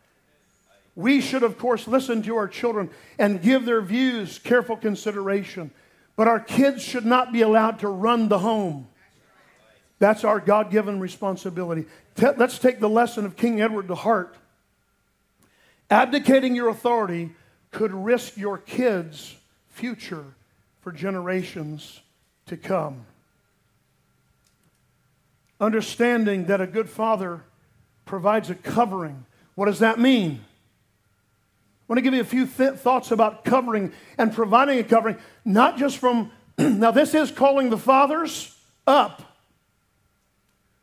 We 1.00 1.20
should, 1.20 1.42
of 1.42 1.58
course, 1.58 1.88
listen 1.88 2.22
to 2.22 2.36
our 2.36 2.48
children 2.48 2.90
and 3.18 3.42
give 3.42 3.64
their 3.64 3.80
views 3.80 4.38
careful 4.38 4.76
consideration. 4.76 5.70
But 6.16 6.28
our 6.28 6.40
kids 6.40 6.82
should 6.82 7.06
not 7.06 7.32
be 7.32 7.40
allowed 7.40 7.78
to 7.80 7.88
run 7.88 8.28
the 8.28 8.38
home. 8.38 8.88
That's 9.98 10.24
our 10.24 10.40
God 10.40 10.70
given 10.70 11.00
responsibility. 11.00 11.86
Let's 12.18 12.58
take 12.58 12.80
the 12.80 12.88
lesson 12.88 13.24
of 13.24 13.36
King 13.36 13.60
Edward 13.60 13.88
to 13.88 13.94
heart. 13.94 14.36
Abdicating 15.90 16.54
your 16.54 16.68
authority 16.68 17.30
could 17.70 17.92
risk 17.92 18.36
your 18.36 18.58
kids' 18.58 19.36
future 19.68 20.24
for 20.82 20.92
generations 20.92 22.00
to 22.46 22.56
come. 22.56 23.06
Understanding 25.60 26.46
that 26.46 26.60
a 26.60 26.66
good 26.66 26.88
father 26.88 27.42
provides 28.06 28.50
a 28.50 28.54
covering. 28.54 29.24
What 29.54 29.66
does 29.66 29.80
that 29.80 29.98
mean? 29.98 30.44
I 31.90 31.92
want 31.92 31.98
to 31.98 32.02
give 32.02 32.14
you 32.14 32.20
a 32.20 32.24
few 32.24 32.46
th- 32.46 32.74
thoughts 32.74 33.10
about 33.10 33.44
covering 33.44 33.92
and 34.16 34.32
providing 34.32 34.78
a 34.78 34.84
covering, 34.84 35.16
not 35.44 35.76
just 35.76 35.98
from, 35.98 36.30
now, 36.58 36.92
this 36.92 37.14
is 37.14 37.32
calling 37.32 37.68
the 37.68 37.76
fathers 37.76 38.56
up, 38.86 39.36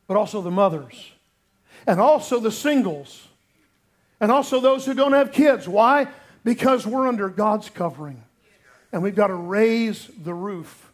but 0.07 0.17
also 0.17 0.41
the 0.41 0.51
mothers, 0.51 1.13
and 1.87 2.01
also 2.01 2.41
the 2.41 2.51
singles, 2.51 3.25
and 4.19 4.33
also 4.33 4.59
those 4.59 4.85
who 4.85 4.93
don't 4.93 5.13
have 5.13 5.31
kids. 5.31 5.65
Why? 5.65 6.09
Because 6.43 6.85
we're 6.85 7.07
under 7.07 7.29
God's 7.29 7.69
covering. 7.69 8.21
And 8.91 9.01
we've 9.01 9.15
got 9.15 9.27
to 9.27 9.35
raise 9.35 10.09
the 10.21 10.33
roof 10.33 10.91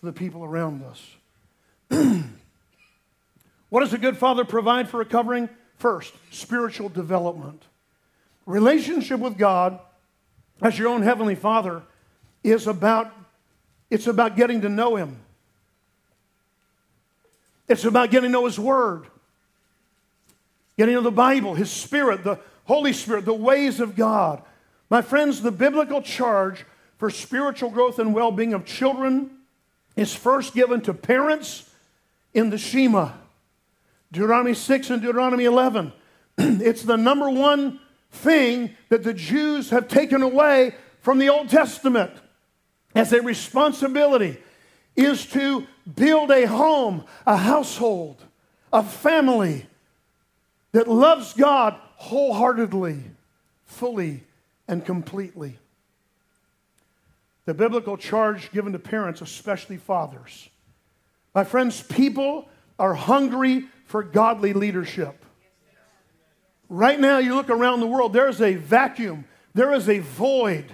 for 0.00 0.06
the 0.06 0.12
people 0.12 0.42
around 0.42 0.82
us. 0.82 1.06
what 3.68 3.78
does 3.78 3.92
a 3.92 3.98
good 3.98 4.16
father 4.16 4.44
provide 4.44 4.88
for 4.88 5.00
a 5.00 5.04
covering? 5.04 5.48
First, 5.76 6.14
spiritual 6.32 6.88
development. 6.88 7.62
Relationship 8.46 9.18
with 9.20 9.36
God 9.36 9.78
as 10.62 10.78
your 10.78 10.88
own 10.88 11.02
heavenly 11.02 11.34
father 11.34 11.82
is 12.42 12.66
about 12.66 13.12
it's 13.90 14.06
about 14.06 14.36
getting 14.36 14.62
to 14.62 14.68
know 14.68 14.96
him. 14.96 15.18
It's 17.68 17.84
about 17.84 18.10
getting 18.10 18.30
to 18.30 18.32
know 18.32 18.46
his 18.46 18.58
word. 18.58 19.06
Getting 20.76 20.94
to 20.94 21.00
know 21.00 21.04
the 21.04 21.14
Bible, 21.14 21.54
his 21.54 21.70
spirit, 21.70 22.24
the 22.24 22.40
Holy 22.64 22.92
Spirit, 22.92 23.24
the 23.24 23.32
ways 23.32 23.78
of 23.78 23.94
God. 23.94 24.42
My 24.90 25.02
friends, 25.02 25.40
the 25.40 25.52
biblical 25.52 26.02
charge 26.02 26.64
for 26.98 27.10
spiritual 27.10 27.70
growth 27.70 27.98
and 27.98 28.14
well 28.14 28.32
being 28.32 28.54
of 28.54 28.64
children 28.64 29.30
is 29.94 30.14
first 30.14 30.54
given 30.54 30.80
to 30.82 30.94
parents 30.94 31.70
in 32.34 32.50
the 32.50 32.58
Shema. 32.58 33.12
Deuteronomy 34.12 34.54
6 34.54 34.90
and 34.90 35.02
Deuteronomy 35.02 35.44
11. 35.44 35.92
it's 36.38 36.82
the 36.82 36.96
number 36.96 37.30
one 37.30 37.80
thing 38.16 38.76
that 38.88 39.02
the 39.02 39.14
Jews 39.14 39.70
have 39.70 39.88
taken 39.88 40.22
away 40.22 40.74
from 41.00 41.18
the 41.18 41.28
Old 41.28 41.48
Testament 41.48 42.12
as 42.94 43.12
a 43.12 43.22
responsibility 43.22 44.38
is 44.96 45.26
to 45.26 45.66
build 45.94 46.30
a 46.30 46.46
home, 46.46 47.04
a 47.26 47.36
household, 47.36 48.24
a 48.72 48.82
family 48.82 49.66
that 50.72 50.88
loves 50.88 51.34
God 51.34 51.78
wholeheartedly, 51.96 53.02
fully, 53.64 54.24
and 54.66 54.84
completely. 54.84 55.58
The 57.44 57.54
biblical 57.54 57.96
charge 57.96 58.50
given 58.50 58.72
to 58.72 58.78
parents, 58.78 59.20
especially 59.20 59.76
fathers. 59.76 60.48
My 61.34 61.44
friends, 61.44 61.82
people 61.82 62.48
are 62.78 62.94
hungry 62.94 63.66
for 63.84 64.02
godly 64.02 64.52
leadership. 64.52 65.25
Right 66.68 66.98
now, 66.98 67.18
you 67.18 67.34
look 67.34 67.50
around 67.50 67.80
the 67.80 67.86
world, 67.86 68.12
there 68.12 68.28
is 68.28 68.40
a 68.40 68.54
vacuum, 68.54 69.24
there 69.54 69.72
is 69.72 69.88
a 69.88 70.00
void 70.00 70.66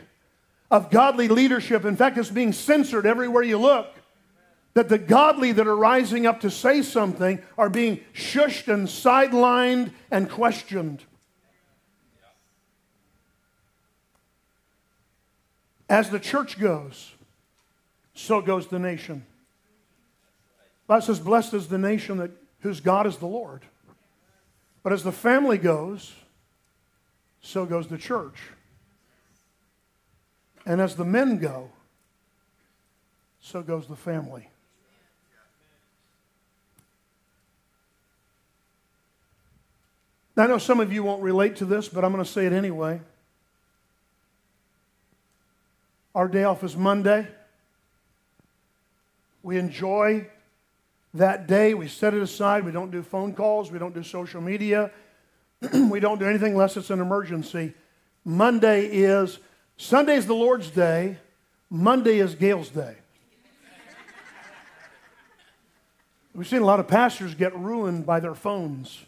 of 0.71 0.91
godly 0.91 1.29
leadership. 1.29 1.85
In 1.85 1.97
fact, 1.97 2.17
it's 2.17 2.31
being 2.31 2.53
censored 2.53 3.05
everywhere 3.07 3.43
you 3.43 3.59
look. 3.59 3.95
That 4.75 4.89
the 4.89 4.97
godly 4.97 5.53
that 5.53 5.67
are 5.67 5.77
rising 5.77 6.27
up 6.27 6.41
to 6.41 6.51
say 6.51 6.81
something 6.81 7.43
are 7.59 7.69
being 7.69 8.01
shushed 8.15 8.73
and 8.73 8.89
sidelined 8.89 9.93
and 10.11 10.31
questioned. 10.31 11.05
As 15.91 16.09
the 16.09 16.19
church 16.19 16.59
goes, 16.59 17.13
so 18.15 18.41
goes 18.41 18.69
the 18.69 18.79
nation. 18.79 19.27
God 20.89 21.01
says, 21.01 21.21
Blessed 21.21 21.53
is 21.53 21.69
the 21.69 21.77
nation 21.77 22.17
that, 22.17 22.31
whose 22.61 22.81
God 22.81 23.07
is 23.07 23.19
the 23.19 23.27
Lord. 23.27 23.61
But 24.83 24.93
as 24.93 25.03
the 25.03 25.13
family 25.13 25.59
goes, 25.59 26.13
so 27.41 27.65
goes 27.65 27.87
the 27.89 27.99
church. 27.99 28.37
And 30.65 30.81
as 30.81 30.97
the 30.97 31.05
men 31.05 31.39
go, 31.39 31.71
so 33.41 33.63
goes 33.63 33.87
the 33.87 33.97
family. 33.97 34.49
Now, 40.37 40.45
I 40.45 40.47
know 40.47 40.59
some 40.59 40.81
of 40.81 40.93
you 40.93 41.03
won't 41.03 41.23
relate 41.23 41.57
to 41.57 41.67
this, 41.67 41.89
but 41.89 42.05
I'm 42.05 42.13
going 42.13 42.25
to 42.25 42.31
say 42.31 42.47
it 42.47 42.53
anyway. 42.53 43.01
Our 46.15 46.29
day 46.29 46.45
off 46.45 46.65
is 46.65 46.77
Monday. 46.77 47.27
We 49.43 49.59
enjoy 49.59 50.29
that 51.15 51.47
day. 51.47 51.75
We 51.75 51.89
set 51.89 52.15
it 52.15 52.23
aside. 52.23 52.65
We 52.65 52.73
don't 52.73 52.91
do 52.91 53.03
phone 53.03 53.35
calls. 53.35 53.71
We 53.71 53.79
don't 53.79 53.95
do 53.95 54.03
social 54.03 54.41
media. 54.41 54.91
we 55.91 56.01
don't 56.01 56.19
do 56.19 56.27
anything 56.27 56.53
unless 56.53 56.77
it's 56.77 56.91
an 56.91 57.01
emergency. 57.01 57.75
Monday 58.25 58.87
is, 58.87 59.39
Sunday 59.77 60.17
is 60.17 60.27
the 60.27 60.35
Lord's 60.35 60.71
day. 60.71 61.19
Monday 61.71 62.19
is 62.19 62.35
Gail's 62.35 62.69
day. 62.69 62.97
We've 66.35 66.49
seen 66.49 66.63
a 66.63 66.67
lot 66.67 66.81
of 66.81 66.89
pastors 66.89 67.35
get 67.35 67.55
ruined 67.59 68.07
by 68.07 68.21
their 68.21 68.35
phones, 68.35 69.05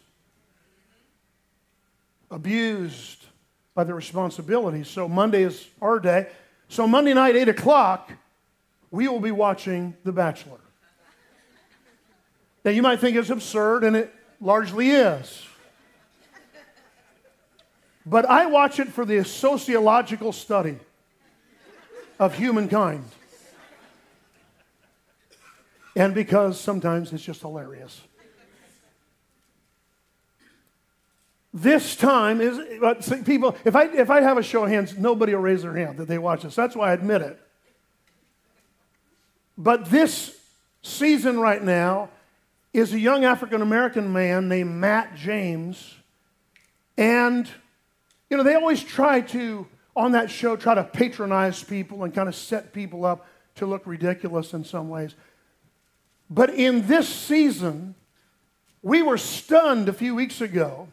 abused 2.29 3.25
by 3.73 3.83
their 3.83 3.95
responsibilities. 3.95 4.87
So 4.87 5.07
Monday 5.07 5.43
is 5.43 5.67
our 5.81 5.99
day. 5.99 6.27
So 6.69 6.87
Monday 6.87 7.13
night, 7.13 7.35
8 7.35 7.49
o'clock, 7.49 8.11
we 8.91 9.07
will 9.07 9.19
be 9.19 9.31
watching 9.31 9.95
The 10.03 10.11
Bachelor. 10.11 10.59
Now, 12.65 12.71
you 12.71 12.81
might 12.81 12.99
think 12.99 13.15
it's 13.15 13.29
absurd, 13.29 13.85
and 13.85 13.95
it 13.95 14.13
largely 14.41 14.89
is. 14.89 15.47
But 18.05 18.25
I 18.25 18.47
watch 18.47 18.79
it 18.79 18.89
for 18.89 19.05
the 19.05 19.23
sociological 19.23 20.33
study. 20.33 20.79
of 22.19 22.35
humankind. 22.35 23.03
And 25.95 26.13
because 26.13 26.59
sometimes 26.59 27.13
it's 27.13 27.23
just 27.23 27.41
hilarious. 27.41 28.01
This 31.53 31.95
time 31.95 32.41
is, 32.41 32.59
but 32.81 33.25
people, 33.25 33.55
if 33.63 33.77
I, 33.77 33.85
if 33.85 34.09
I 34.09 34.21
have 34.21 34.37
a 34.37 34.43
show 34.43 34.65
of 34.65 34.69
hands, 34.69 34.97
nobody 34.97 35.33
will 35.33 35.41
raise 35.41 35.61
their 35.61 35.73
hand 35.73 35.97
that 35.99 36.07
they 36.07 36.17
watch 36.17 36.43
this. 36.43 36.53
That's 36.53 36.75
why 36.75 36.89
I 36.89 36.93
admit 36.93 37.21
it. 37.21 37.39
But 39.57 39.85
this 39.85 40.37
season 40.81 41.39
right 41.39 41.63
now 41.63 42.09
is 42.75 42.93
a 42.93 42.99
young 42.99 43.23
African 43.23 43.61
American 43.61 44.11
man 44.11 44.49
named 44.49 44.69
Matt 44.69 45.15
James. 45.15 45.95
And, 46.97 47.49
you 48.29 48.35
know, 48.35 48.43
they 48.43 48.55
always 48.55 48.83
try 48.83 49.21
to, 49.21 49.65
on 49.95 50.11
that 50.11 50.29
show, 50.29 50.57
try 50.57 50.75
to 50.75 50.83
patronize 50.83 51.63
people 51.63 52.03
and 52.03 52.13
kind 52.13 52.27
of 52.27 52.35
set 52.35 52.73
people 52.73 53.05
up 53.05 53.25
to 53.55 53.65
look 53.65 53.87
ridiculous 53.87 54.53
in 54.53 54.65
some 54.65 54.89
ways. 54.89 55.15
But 56.29 56.49
in 56.49 56.87
this 56.87 57.07
season, 57.07 57.95
we 58.81 59.01
were 59.01 59.17
stunned 59.17 59.87
a 59.87 59.93
few 59.93 60.13
weeks 60.13 60.41
ago 60.41 60.89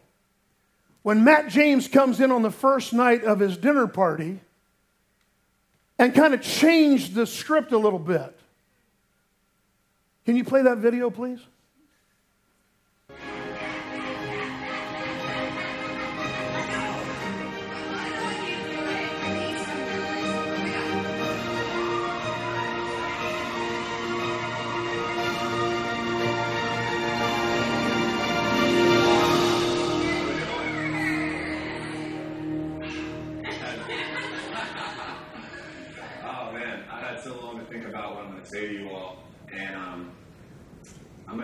when 1.01 1.25
Matt 1.25 1.49
James 1.49 1.89
comes 1.89 2.21
in 2.21 2.31
on 2.31 2.43
the 2.43 2.51
first 2.51 2.93
night 2.93 3.25
of 3.25 3.39
his 3.39 3.57
dinner 3.57 3.87
party 3.87 4.39
and 5.99 6.15
kind 6.15 6.33
of 6.33 6.41
changed 6.41 7.13
the 7.13 7.27
script 7.27 7.73
a 7.73 7.77
little 7.77 7.99
bit. 7.99 8.39
Can 10.25 10.37
you 10.37 10.45
play 10.45 10.61
that 10.61 10.77
video, 10.77 11.09
please? 11.09 11.39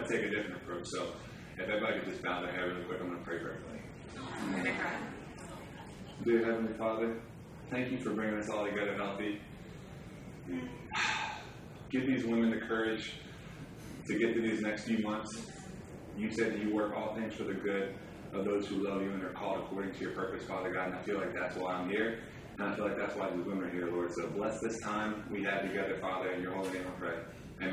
So 0.09 1.13
if 1.57 1.69
everybody 1.69 1.99
could 1.99 2.09
just 2.09 2.23
bow 2.23 2.41
their 2.41 2.51
head 2.51 2.63
really 2.63 2.83
quick, 2.85 2.99
I'm 2.99 3.09
going 3.09 3.19
to 3.19 3.25
pray 3.25 3.37
for 3.39 3.51
everybody. 3.51 4.73
Dear 6.25 6.45
Heavenly 6.45 6.73
Father, 6.79 7.21
thank 7.69 7.91
you 7.91 7.99
for 7.99 8.15
bringing 8.15 8.39
us 8.39 8.49
all 8.49 8.65
together 8.65 8.95
healthy. 8.95 9.39
Give 11.91 12.07
these 12.07 12.25
women 12.25 12.49
the 12.49 12.65
courage 12.65 13.13
to 14.07 14.17
get 14.17 14.33
through 14.33 14.49
these 14.49 14.61
next 14.61 14.85
few 14.85 14.97
months. 14.99 15.29
You 16.17 16.31
said 16.31 16.53
that 16.53 16.59
you 16.59 16.73
work 16.73 16.95
all 16.97 17.13
things 17.13 17.35
for 17.35 17.43
the 17.43 17.53
good 17.53 17.93
of 18.33 18.45
those 18.45 18.65
who 18.67 18.87
love 18.87 19.03
you 19.03 19.11
and 19.11 19.23
are 19.23 19.33
called 19.33 19.59
according 19.59 19.93
to 19.93 19.99
your 19.99 20.13
purpose, 20.13 20.43
Father 20.45 20.73
God. 20.73 20.87
And 20.87 20.95
I 20.95 21.01
feel 21.03 21.17
like 21.17 21.35
that's 21.35 21.55
why 21.55 21.73
I'm 21.73 21.87
here. 21.87 22.23
And 22.57 22.67
I 22.67 22.75
feel 22.75 22.85
like 22.85 22.97
that's 22.97 23.15
why 23.15 23.29
these 23.29 23.45
women 23.45 23.65
are 23.65 23.69
here, 23.69 23.91
Lord. 23.91 24.11
So 24.15 24.27
bless 24.29 24.59
this 24.59 24.79
time 24.79 25.23
we 25.31 25.43
have 25.43 25.61
together, 25.61 25.99
Father. 26.01 26.31
In 26.31 26.41
your 26.41 26.55
holy 26.55 26.71
name 26.71 26.87
I 26.87 26.99
pray. 26.99 27.15
What 27.59 27.71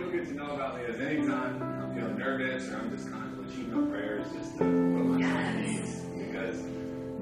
you'll 0.00 0.10
get 0.10 0.26
to 0.26 0.34
know 0.34 0.54
about 0.56 0.76
me 0.76 0.82
is 0.82 1.00
anytime 1.00 1.62
I'm 1.62 1.94
feeling 1.94 2.18
nervous 2.18 2.68
or 2.70 2.76
I'm 2.76 2.90
just 2.90 3.08
constantly 3.08 3.54
cheating 3.54 3.74
on 3.74 3.88
prayers 3.88 4.26
just 4.32 4.52
to 4.54 4.58
put 4.58 4.66
my 4.66 5.20
yes. 5.20 6.04
because 6.18 6.64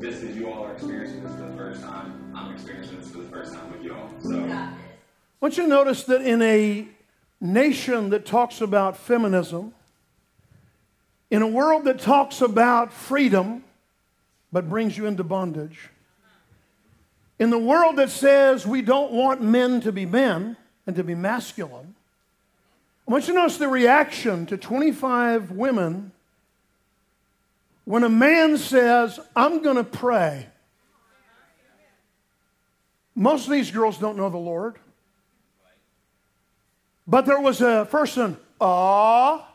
just 0.01 0.23
as 0.23 0.35
you 0.35 0.51
all 0.51 0.65
are 0.65 0.73
experiencing 0.73 1.23
this 1.23 1.33
for 1.35 1.43
the 1.43 1.57
first 1.59 1.83
time, 1.83 2.33
I'm 2.35 2.55
experiencing 2.55 3.01
this 3.01 3.11
for 3.11 3.19
the 3.19 3.29
first 3.29 3.53
time 3.53 3.71
with 3.71 3.83
you 3.83 3.95
all. 3.95 4.11
So 4.23 4.49
I 4.49 4.73
you 5.43 5.51
to 5.51 5.67
notice 5.67 6.05
that 6.05 6.23
in 6.23 6.41
a 6.41 6.89
nation 7.39 8.09
that 8.11 8.25
talks 8.25 8.63
about 8.63 8.97
feminism, 8.97 9.75
in 11.31 11.43
a 11.43 11.47
world 11.47 11.85
that 11.85 11.99
talks 11.99 12.41
about 12.41 12.93
freedom 12.93 13.65
but 14.53 14.69
brings 14.69 14.97
you 14.97 15.07
into 15.07 15.25
bondage, 15.25 15.91
in 17.39 17.51
the 17.51 17.59
world 17.59 17.97
that 17.97 18.11
says 18.11 18.67
we 18.67 18.81
don't 18.81 19.13
want 19.13 19.43
men 19.43 19.81
to 19.83 19.93
be 19.93 20.07
men 20.07 20.57
and 20.87 20.97
to 20.97 21.05
be 21.05 21.15
masculine, 21.15 21.95
I 23.07 23.13
want 23.13 23.29
you 23.29 23.35
to 23.35 23.41
notice 23.41 23.59
the 23.59 23.69
reaction 23.69 24.47
to 24.47 24.57
25 24.57 25.51
women 25.53 26.13
when 27.85 28.03
a 28.03 28.09
man 28.09 28.59
says, 28.59 29.21
I'm 29.37 29.63
going 29.63 29.77
to 29.77 29.85
pray. 29.85 30.47
Most 33.15 33.47
of 33.47 33.53
these 33.53 33.71
girls 33.71 33.99
don't 33.99 34.17
know 34.17 34.29
the 34.29 34.37
Lord. 34.37 34.77
But 37.07 37.27
there 37.27 37.41
was 37.41 37.61
a 37.61 37.87
person, 37.89 38.37
ah. 38.61 39.49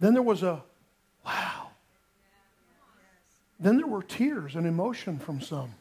Then 0.00 0.14
there 0.14 0.22
was 0.22 0.42
a, 0.42 0.62
wow. 1.24 1.68
Then 3.58 3.78
there 3.78 3.86
were 3.86 4.02
tears 4.02 4.54
and 4.54 4.66
emotion 4.66 5.18
from 5.18 5.40
some. 5.40 5.74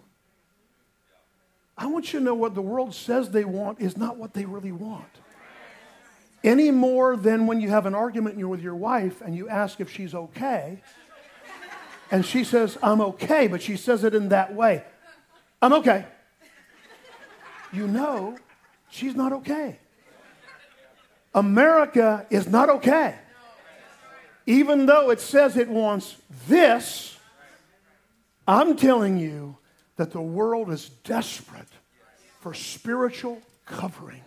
I 1.78 1.86
want 1.86 2.12
you 2.12 2.20
to 2.20 2.26
know 2.26 2.34
what 2.34 2.56
the 2.56 2.62
world 2.62 2.96
says 2.96 3.30
they 3.30 3.46
want 3.46 3.80
is 3.80 3.98
not 3.98 4.18
what 4.18 4.34
they 4.34 4.46
really 4.46 4.72
want. 4.72 5.06
Any 6.44 6.72
more 6.72 7.16
than 7.16 7.46
when 7.46 7.62
you 7.62 7.70
have 7.70 7.86
an 7.86 7.94
argument 7.94 8.34
and 8.34 8.40
you're 8.40 8.50
with 8.50 8.62
your 8.62 8.76
wife 8.76 9.22
and 9.22 9.36
you 9.36 9.48
ask 9.48 9.80
if 9.80 9.92
she's 9.92 10.16
okay, 10.16 10.82
and 12.10 12.26
she 12.26 12.44
says, 12.44 12.78
I'm 12.82 13.02
okay, 13.02 13.48
but 13.48 13.62
she 13.62 13.76
says 13.76 14.04
it 14.04 14.16
in 14.16 14.30
that 14.30 14.54
way 14.54 14.84
I'm 15.62 15.74
okay. 15.74 16.06
You 17.74 17.88
know 17.88 18.38
she's 18.90 19.16
not 19.16 19.34
okay. 19.34 19.80
America 21.34 22.26
is 22.30 22.48
not 22.48 22.70
okay. 22.70 23.16
Even 24.48 24.86
though 24.86 25.12
it 25.12 25.20
says 25.20 25.58
it 25.58 25.68
wants 25.68 26.16
this, 26.48 27.18
I'm 28.48 28.78
telling 28.78 29.18
you 29.18 29.58
that 29.98 30.12
the 30.12 30.22
world 30.22 30.72
is 30.72 30.88
desperate 31.04 31.68
for 32.40 32.54
spiritual 32.54 33.42
covering. 33.66 34.22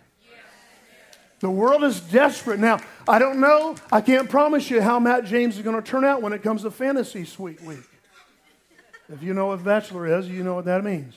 The 1.39 1.49
world 1.49 1.83
is 1.83 1.99
desperate. 1.99 2.59
Now, 2.59 2.79
I 3.07 3.17
don't 3.17 3.39
know, 3.39 3.75
I 3.91 3.99
can't 4.01 4.29
promise 4.29 4.69
you 4.69 4.79
how 4.79 4.99
Matt 4.99 5.25
James 5.25 5.57
is 5.57 5.63
going 5.63 5.75
to 5.75 5.81
turn 5.81 6.05
out 6.05 6.21
when 6.21 6.33
it 6.33 6.43
comes 6.43 6.61
to 6.61 6.69
Fantasy 6.69 7.25
Suite 7.25 7.61
Week. 7.63 7.79
If 9.11 9.23
you 9.23 9.33
know 9.33 9.47
what 9.47 9.63
Bachelor 9.63 10.19
is, 10.19 10.29
you 10.29 10.43
know 10.43 10.53
what 10.53 10.65
that 10.65 10.83
means. 10.83 11.15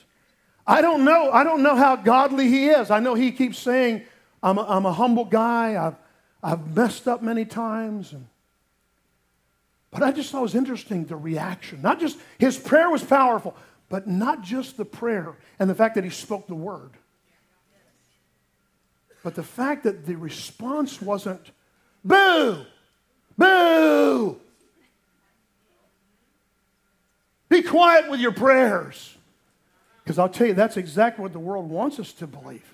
I 0.66 0.80
don't 0.80 1.04
know. 1.04 1.30
I 1.30 1.44
don't 1.44 1.62
know 1.62 1.76
how 1.76 1.94
godly 1.96 2.48
he 2.48 2.68
is. 2.68 2.90
I 2.90 3.00
know 3.00 3.14
he 3.14 3.32
keeps 3.32 3.58
saying, 3.58 4.02
I'm 4.42 4.56
a, 4.56 4.62
I'm 4.62 4.86
a 4.86 4.92
humble 4.94 5.26
guy. 5.26 5.76
I've, 5.76 5.96
I've 6.42 6.74
messed 6.74 7.06
up 7.06 7.22
many 7.22 7.44
times. 7.44 8.14
And 8.14 8.26
but 9.94 10.02
I 10.02 10.10
just 10.10 10.32
thought 10.32 10.40
it 10.40 10.42
was 10.42 10.56
interesting 10.56 11.04
the 11.04 11.14
reaction. 11.14 11.80
Not 11.80 12.00
just 12.00 12.18
his 12.36 12.58
prayer 12.58 12.90
was 12.90 13.04
powerful, 13.04 13.56
but 13.88 14.08
not 14.08 14.42
just 14.42 14.76
the 14.76 14.84
prayer 14.84 15.36
and 15.60 15.70
the 15.70 15.74
fact 15.74 15.94
that 15.94 16.02
he 16.02 16.10
spoke 16.10 16.48
the 16.48 16.54
word. 16.56 16.90
But 19.22 19.36
the 19.36 19.44
fact 19.44 19.84
that 19.84 20.04
the 20.04 20.16
response 20.16 21.00
wasn't 21.00 21.52
boo, 22.04 22.66
boo. 23.38 24.40
Be 27.48 27.62
quiet 27.62 28.10
with 28.10 28.18
your 28.18 28.32
prayers. 28.32 29.16
Because 30.02 30.18
I'll 30.18 30.28
tell 30.28 30.48
you, 30.48 30.54
that's 30.54 30.76
exactly 30.76 31.22
what 31.22 31.32
the 31.32 31.38
world 31.38 31.70
wants 31.70 32.00
us 32.00 32.12
to 32.14 32.26
believe. 32.26 32.68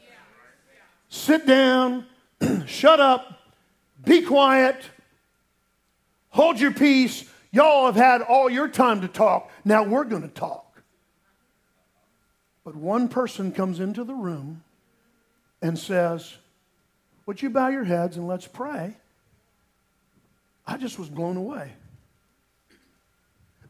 Sit 1.11 1.47
down, 1.47 2.07
shut 2.67 2.99
up, 2.99 3.41
be 4.07 4.23
quiet, 4.23 4.83
Hold 6.31 6.61
your 6.61 6.73
peace. 6.73 7.25
Y'all 7.53 7.87
have 7.87 7.97
had 7.97 8.23
all 8.23 8.49
your 8.49 8.69
time 8.69 9.01
to 9.01 9.09
talk. 9.09 9.51
Now 9.65 9.83
we're 9.83 10.05
going 10.05 10.23
to 10.23 10.29
talk. 10.29 10.83
But 12.65 12.77
one 12.77 13.09
person 13.09 13.53
comes 13.53 13.81
into 13.81 14.05
the 14.05 14.15
room 14.15 14.63
and 15.61 15.79
says, 15.79 16.37
Would 17.27 17.43
you 17.43 17.51
bow 17.51 17.69
your 17.69 17.85
heads 17.85 18.17
and 18.17 18.29
let's 18.29 18.47
pray? 18.47 18.97
I 20.67 20.77
just 20.77 20.99
was 20.99 21.09
blown 21.09 21.37
away. 21.37 21.73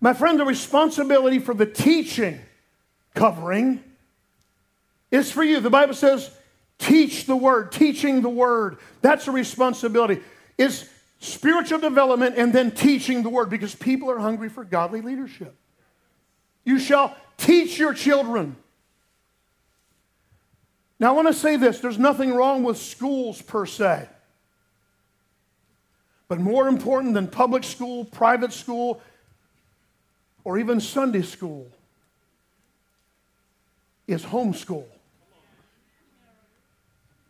My 0.00 0.12
friend, 0.12 0.38
the 0.38 0.44
responsibility 0.44 1.38
for 1.38 1.54
the 1.54 1.66
teaching 1.66 2.40
covering 3.14 3.82
is 5.10 5.30
for 5.30 5.42
you. 5.42 5.60
The 5.60 5.70
Bible 5.70 5.94
says, 5.94 6.30
teach 6.78 7.26
the 7.26 7.36
word, 7.36 7.70
teaching 7.70 8.22
the 8.22 8.28
word. 8.28 8.78
That's 9.02 9.28
a 9.28 9.30
responsibility. 9.30 10.22
Is 10.58 10.88
spiritual 11.20 11.78
development, 11.78 12.36
and 12.36 12.52
then 12.52 12.70
teaching 12.70 13.22
the 13.22 13.28
word 13.28 13.50
because 13.50 13.74
people 13.74 14.10
are 14.10 14.18
hungry 14.18 14.48
for 14.48 14.64
godly 14.64 15.02
leadership. 15.02 15.54
You 16.64 16.78
shall 16.78 17.16
teach 17.36 17.78
your 17.78 17.94
children. 17.94 18.56
Now, 20.98 21.10
I 21.10 21.12
want 21.12 21.28
to 21.28 21.34
say 21.34 21.56
this 21.56 21.80
there's 21.80 21.98
nothing 21.98 22.34
wrong 22.34 22.64
with 22.64 22.78
schools 22.78 23.40
per 23.40 23.66
se. 23.66 24.08
But 26.28 26.38
more 26.38 26.68
important 26.68 27.14
than 27.14 27.26
public 27.26 27.64
school, 27.64 28.04
private 28.04 28.52
school, 28.52 29.00
or 30.44 30.58
even 30.58 30.80
Sunday 30.80 31.22
school 31.22 31.68
is 34.06 34.24
homeschool. 34.24 34.84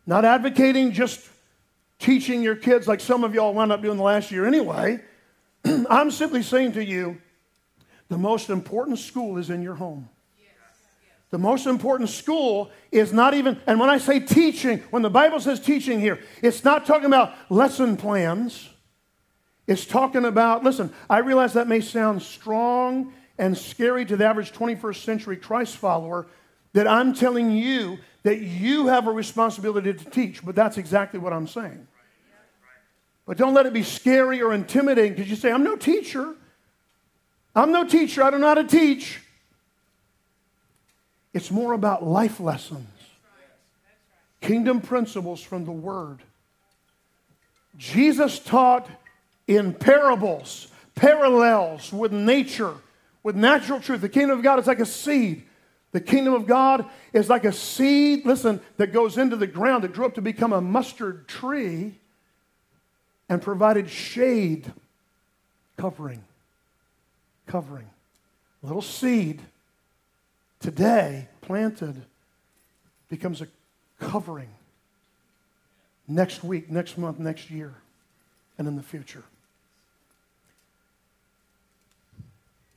Not 0.05 0.23
advocating 0.23 0.91
just 0.91 1.27
teaching 2.01 2.41
your 2.41 2.55
kids 2.55 2.87
like 2.87 2.99
some 2.99 3.23
of 3.23 3.33
y'all 3.33 3.53
wound 3.53 3.71
up 3.71 3.81
doing 3.81 3.97
the 3.97 4.03
last 4.03 4.31
year 4.31 4.45
anyway. 4.45 4.99
I'm 5.89 6.11
simply 6.11 6.43
saying 6.43 6.73
to 6.73 6.83
you 6.83 7.21
the 8.09 8.17
most 8.17 8.49
important 8.49 8.99
school 8.99 9.37
is 9.37 9.49
in 9.49 9.61
your 9.61 9.75
home. 9.75 10.09
The 11.29 11.37
most 11.37 11.65
important 11.65 12.09
school 12.09 12.71
is 12.91 13.13
not 13.13 13.33
even, 13.33 13.57
and 13.65 13.79
when 13.79 13.89
I 13.89 13.99
say 13.99 14.19
teaching, 14.19 14.79
when 14.89 15.01
the 15.01 15.09
Bible 15.09 15.39
says 15.39 15.61
teaching 15.61 16.01
here, 16.01 16.19
it's 16.41 16.65
not 16.65 16.85
talking 16.85 17.05
about 17.05 17.33
lesson 17.49 17.95
plans. 17.95 18.67
It's 19.65 19.85
talking 19.85 20.25
about, 20.25 20.65
listen, 20.65 20.91
I 21.09 21.19
realize 21.19 21.53
that 21.53 21.69
may 21.69 21.79
sound 21.79 22.21
strong 22.21 23.13
and 23.37 23.57
scary 23.57 24.03
to 24.05 24.17
the 24.17 24.25
average 24.25 24.51
21st 24.51 25.05
century 25.05 25.37
Christ 25.37 25.77
follower, 25.77 26.27
that 26.73 26.85
I'm 26.85 27.13
telling 27.13 27.51
you 27.51 27.99
that 28.23 28.39
you 28.39 28.87
have 28.87 29.07
a 29.07 29.11
responsibility 29.11 29.93
to 29.93 30.05
teach, 30.05 30.43
but 30.45 30.53
that's 30.53 30.77
exactly 30.77 31.19
what 31.19 31.31
I'm 31.31 31.47
saying. 31.47 31.87
But 33.25 33.37
don't 33.37 33.53
let 33.53 33.65
it 33.65 33.73
be 33.73 33.83
scary 33.83 34.41
or 34.41 34.53
intimidating 34.53 35.13
because 35.13 35.29
you 35.29 35.35
say, 35.35 35.51
I'm 35.51 35.63
no 35.63 35.75
teacher. 35.75 36.35
I'm 37.55 37.71
no 37.71 37.85
teacher. 37.85 38.23
I 38.23 38.29
don't 38.29 38.41
know 38.41 38.47
how 38.47 38.55
to 38.55 38.63
teach. 38.63 39.19
It's 41.33 41.51
more 41.51 41.73
about 41.73 42.05
life 42.05 42.39
lessons, 42.39 42.87
kingdom 44.41 44.81
principles 44.81 45.41
from 45.41 45.65
the 45.65 45.71
Word. 45.71 46.19
Jesus 47.77 48.39
taught 48.39 48.89
in 49.47 49.73
parables, 49.73 50.67
parallels 50.95 51.93
with 51.93 52.11
nature, 52.11 52.73
with 53.23 53.35
natural 53.35 53.79
truth. 53.79 54.01
The 54.01 54.09
kingdom 54.09 54.37
of 54.37 54.43
God 54.43 54.59
is 54.59 54.67
like 54.67 54.81
a 54.81 54.85
seed. 54.85 55.43
The 55.93 56.01
kingdom 56.01 56.33
of 56.33 56.47
God 56.47 56.85
is 57.13 57.29
like 57.29 57.45
a 57.45 57.51
seed, 57.51 58.25
listen, 58.25 58.61
that 58.77 58.93
goes 58.93 59.17
into 59.17 59.35
the 59.35 59.47
ground 59.47 59.83
that 59.83 59.93
grew 59.93 60.05
up 60.05 60.15
to 60.15 60.21
become 60.21 60.53
a 60.53 60.61
mustard 60.61 61.27
tree 61.27 61.95
and 63.31 63.41
provided 63.41 63.89
shade, 63.89 64.69
covering, 65.77 66.21
covering. 67.47 67.89
A 68.61 68.67
little 68.67 68.81
seed 68.81 69.39
today 70.59 71.29
planted 71.39 71.95
becomes 73.07 73.41
a 73.41 73.47
covering 74.01 74.49
next 76.09 76.43
week, 76.43 76.69
next 76.69 76.97
month, 76.97 77.19
next 77.19 77.49
year, 77.49 77.73
and 78.57 78.67
in 78.67 78.75
the 78.75 78.83
future. 78.83 79.23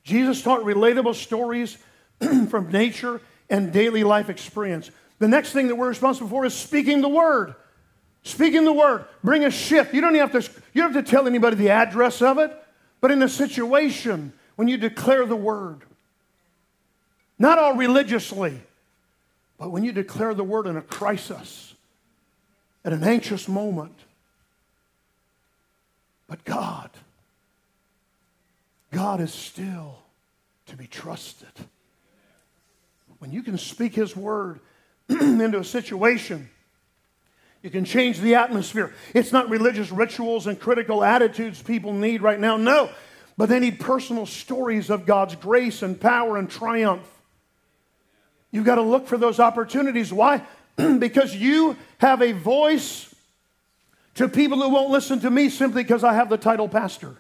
Jesus 0.05 0.40
taught 0.40 0.61
relatable 0.61 1.17
stories 1.17 1.77
from 2.49 2.71
nature 2.71 3.21
and 3.51 3.73
daily 3.73 4.05
life 4.05 4.31
experience. 4.31 4.88
The 5.19 5.27
next 5.27 5.51
thing 5.51 5.67
that 5.67 5.75
we're 5.75 5.88
responsible 5.88 6.29
for 6.29 6.45
is 6.45 6.55
speaking 6.55 7.01
the 7.01 7.09
word. 7.09 7.57
Speaking 8.25 8.65
the 8.65 8.73
word. 8.73 9.05
Bring 9.23 9.45
a 9.45 9.51
shift. 9.51 9.95
You 9.95 10.01
don't 10.01 10.15
have 10.15 10.33
to, 10.33 10.41
you 10.73 10.83
don't 10.83 10.93
have 10.93 11.05
to 11.05 11.11
tell 11.11 11.27
anybody 11.27 11.57
the 11.57 11.69
address 11.69 12.23
of 12.23 12.39
it, 12.39 12.51
but 13.01 13.11
in 13.11 13.23
a 13.23 13.29
situation 13.29 14.33
when 14.57 14.67
you 14.67 14.79
declare 14.79 15.27
the 15.27 15.37
word. 15.37 15.83
Not 17.39 17.59
all 17.59 17.75
religiously, 17.75 18.61
but 19.59 19.71
when 19.71 19.85
you 19.85 19.93
declare 19.93 20.35
the 20.35 20.45
word 20.45 20.67
in 20.67 20.77
a 20.77 20.83
crisis, 20.83 21.75
at 22.85 22.93
an 22.93 23.05
anxious 23.05 23.47
moment. 23.47 23.99
But 26.27 26.45
God, 26.45 26.91
God 28.91 29.21
is 29.21 29.33
still 29.33 29.99
to 30.67 30.77
be 30.77 30.87
trusted. 30.87 31.49
When 33.19 33.33
you 33.33 33.43
can 33.43 33.59
speak 33.59 33.95
His 33.95 34.17
word 34.17 34.61
into 35.09 35.59
a 35.59 35.65
situation, 35.65 36.49
you 37.64 37.70
can 37.70 37.87
change 37.87 38.20
the 38.20 38.35
atmosphere. 38.35 38.92
It's 39.14 39.33
not 39.33 39.48
religious 39.48 39.90
rituals 39.90 40.46
and 40.46 40.61
critical 40.61 41.03
attitudes 41.03 41.62
people 41.62 41.94
need 41.94 42.20
right 42.20 42.38
now. 42.38 42.59
No, 42.59 42.90
but 43.38 43.48
they 43.48 43.59
need 43.59 43.81
personal 43.81 44.27
stories 44.27 44.90
of 44.90 45.07
God's 45.07 45.35
grace 45.35 45.81
and 45.81 45.98
power 45.98 46.37
and 46.37 46.50
triumph. 46.50 47.09
You've 48.50 48.66
got 48.66 48.74
to 48.74 48.83
look 48.83 49.07
for 49.07 49.16
those 49.16 49.40
opportunities. 49.40 50.12
Why? 50.12 50.42
because 50.98 51.35
you 51.35 51.79
have 51.96 52.20
a 52.20 52.33
voice 52.33 53.12
to 54.16 54.29
people 54.29 54.61
who 54.61 54.68
won't 54.68 54.90
listen 54.90 55.20
to 55.20 55.31
me 55.31 55.48
simply 55.48 55.85
because 55.85 56.05
I 56.05 56.12
have 56.12 56.29
the 56.29 56.37
title 56.37 56.68
pastor. 56.68 57.16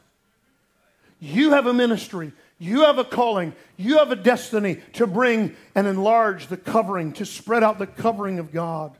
You 1.20 1.52
have 1.52 1.66
a 1.66 1.72
ministry. 1.72 2.32
You 2.58 2.82
have 2.82 2.98
a 2.98 3.04
calling. 3.04 3.54
You 3.78 3.96
have 3.96 4.10
a 4.10 4.16
destiny 4.16 4.82
to 4.92 5.06
bring 5.06 5.56
and 5.74 5.86
enlarge 5.86 6.48
the 6.48 6.58
covering, 6.58 7.14
to 7.14 7.24
spread 7.24 7.64
out 7.64 7.78
the 7.78 7.86
covering 7.86 8.38
of 8.38 8.52
God. 8.52 8.94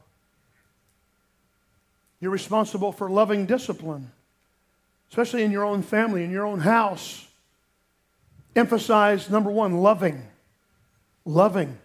You're 2.25 2.33
responsible 2.33 2.91
for 2.91 3.11
loving 3.11 3.45
discipline, 3.45 4.11
especially 5.11 5.43
in 5.43 5.51
your 5.51 5.63
own 5.63 5.83
family, 5.83 6.25
in 6.25 6.31
your 6.31 6.47
own 6.47 6.59
house. 6.59 7.29
Emphasize 8.57 9.29
number 9.29 9.51
one, 9.51 9.83
loving. 9.83 10.23
Loving. 11.27 11.77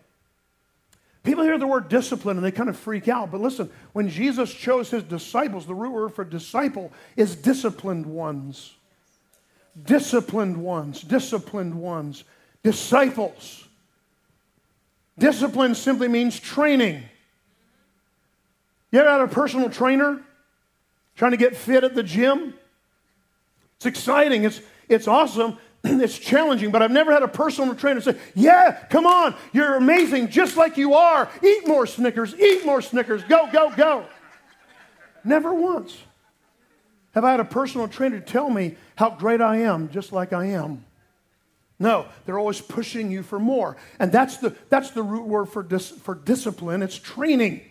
People 1.24 1.44
hear 1.44 1.58
the 1.58 1.68
word 1.68 1.90
discipline 1.90 2.38
and 2.38 2.46
they 2.46 2.52
kind 2.52 2.70
of 2.70 2.78
freak 2.78 3.10
out. 3.10 3.32
But 3.32 3.42
listen, 3.42 3.70
when 3.92 4.08
Jesus 4.08 4.54
chose 4.54 4.90
his 4.90 5.04
disciples, 5.04 5.66
the 5.66 5.76
root 5.76 5.92
word 5.92 6.14
for 6.14 6.24
disciple 6.24 6.94
is 7.18 7.36
disciplined 7.36 8.06
ones 8.06 8.76
disciplined 9.84 10.56
ones, 10.56 11.02
disciplined 11.02 11.76
ones, 11.76 12.24
disciples. 12.64 13.68
Discipline 15.18 15.76
simply 15.76 16.08
means 16.08 16.40
training. 16.40 17.04
You 18.90 19.02
ever 19.02 19.10
had 19.10 19.20
a 19.20 19.28
personal 19.28 19.70
trainer 19.70 20.24
trying 21.20 21.32
to 21.32 21.38
get 21.38 21.56
fit 21.56 21.84
at 21.84 21.96
the 21.96 22.02
gym? 22.02 22.54
It's 23.76 23.86
exciting, 23.86 24.46
it's, 24.46 24.62
it's 24.88 25.08
awesome, 25.08 25.58
it's 25.84 26.18
challenging, 26.18 26.72
but 26.72 26.82
I've 26.82 26.92
never 26.92 27.12
had 27.12 27.24
a 27.24 27.28
personal 27.28 27.76
trainer 27.76 28.00
say, 28.00 28.16
Yeah, 28.34 28.72
come 28.90 29.06
on, 29.06 29.36
you're 29.52 29.76
amazing 29.76 30.30
just 30.30 30.56
like 30.56 30.78
you 30.78 30.94
are. 30.94 31.30
Eat 31.44 31.68
more 31.68 31.86
Snickers, 31.86 32.34
eat 32.36 32.66
more 32.66 32.82
Snickers, 32.82 33.22
go, 33.24 33.50
go, 33.52 33.70
go. 33.76 34.06
Never 35.26 35.54
once. 35.54 35.96
Have 37.12 37.26
I 37.26 37.32
had 37.32 37.42
a 37.42 37.46
personal 37.46 37.90
trainer 37.90 38.22
tell 38.22 38.50
me 38.50 38.78
how 38.96 39.10
great 39.10 39.42
I 39.42 39.58
am, 39.58 39.90
just 39.90 40.14
like 40.14 40.32
I 40.32 40.46
am? 40.46 40.86
No, 41.80 42.06
they're 42.26 42.40
always 42.40 42.62
pushing 42.62 43.12
you 43.12 43.24
for 43.24 43.40
more. 43.40 43.76
And 44.00 44.10
that's 44.12 44.38
the, 44.38 44.56
that's 44.70 44.92
the 44.92 45.04
root 45.04 45.26
word 45.26 45.48
for, 45.48 45.64
dis, 45.64 45.90
for 45.90 46.16
discipline 46.16 46.82
it's 46.82 46.98
training. 46.98 47.62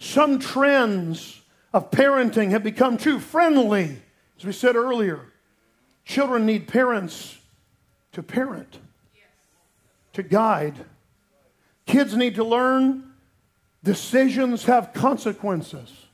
Some 0.00 0.38
trends 0.38 1.42
of 1.74 1.90
parenting 1.90 2.50
have 2.50 2.64
become 2.64 2.96
too 2.96 3.20
friendly, 3.20 3.98
as 4.38 4.44
we 4.44 4.52
said 4.52 4.74
earlier. 4.74 5.20
Children 6.04 6.46
need 6.46 6.66
parents 6.66 7.38
to 8.12 8.22
parent, 8.22 8.78
to 10.14 10.22
guide. 10.22 10.74
Kids 11.86 12.16
need 12.16 12.34
to 12.36 12.44
learn 12.44 13.12
decisions 13.84 14.64
have 14.64 14.94
consequences. 14.94 16.06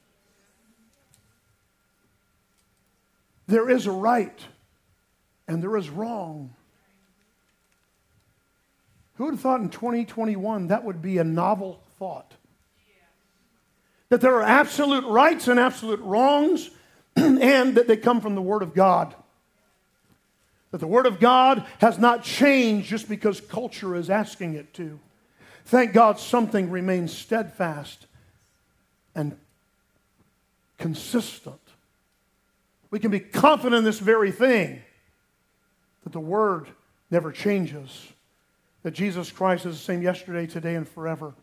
There 3.46 3.70
is 3.70 3.86
a 3.86 3.92
right 3.92 4.38
and 5.46 5.62
there 5.62 5.76
is 5.76 5.88
wrong. 5.88 6.52
Who 9.14 9.24
would 9.26 9.34
have 9.34 9.40
thought 9.40 9.60
in 9.60 9.70
2021 9.70 10.66
that 10.66 10.84
would 10.84 11.00
be 11.00 11.18
a 11.18 11.24
novel 11.24 11.80
thought? 11.98 12.35
That 14.08 14.20
there 14.20 14.34
are 14.34 14.42
absolute 14.42 15.04
rights 15.04 15.48
and 15.48 15.58
absolute 15.58 16.00
wrongs, 16.00 16.70
and 17.16 17.74
that 17.74 17.88
they 17.88 17.96
come 17.96 18.20
from 18.20 18.34
the 18.34 18.42
Word 18.42 18.62
of 18.62 18.74
God. 18.74 19.14
That 20.70 20.78
the 20.78 20.86
Word 20.86 21.06
of 21.06 21.18
God 21.18 21.66
has 21.80 21.98
not 21.98 22.22
changed 22.22 22.88
just 22.88 23.08
because 23.08 23.40
culture 23.40 23.94
is 23.96 24.10
asking 24.10 24.54
it 24.54 24.74
to. 24.74 24.98
Thank 25.64 25.92
God 25.92 26.20
something 26.20 26.70
remains 26.70 27.16
steadfast 27.16 28.06
and 29.14 29.36
consistent. 30.78 31.60
We 32.90 33.00
can 33.00 33.10
be 33.10 33.20
confident 33.20 33.78
in 33.78 33.84
this 33.84 33.98
very 33.98 34.30
thing 34.30 34.82
that 36.04 36.12
the 36.12 36.20
Word 36.20 36.68
never 37.10 37.32
changes, 37.32 38.12
that 38.82 38.92
Jesus 38.92 39.32
Christ 39.32 39.66
is 39.66 39.76
the 39.76 39.82
same 39.82 40.02
yesterday, 40.02 40.46
today, 40.46 40.76
and 40.76 40.88
forever. 40.88 41.34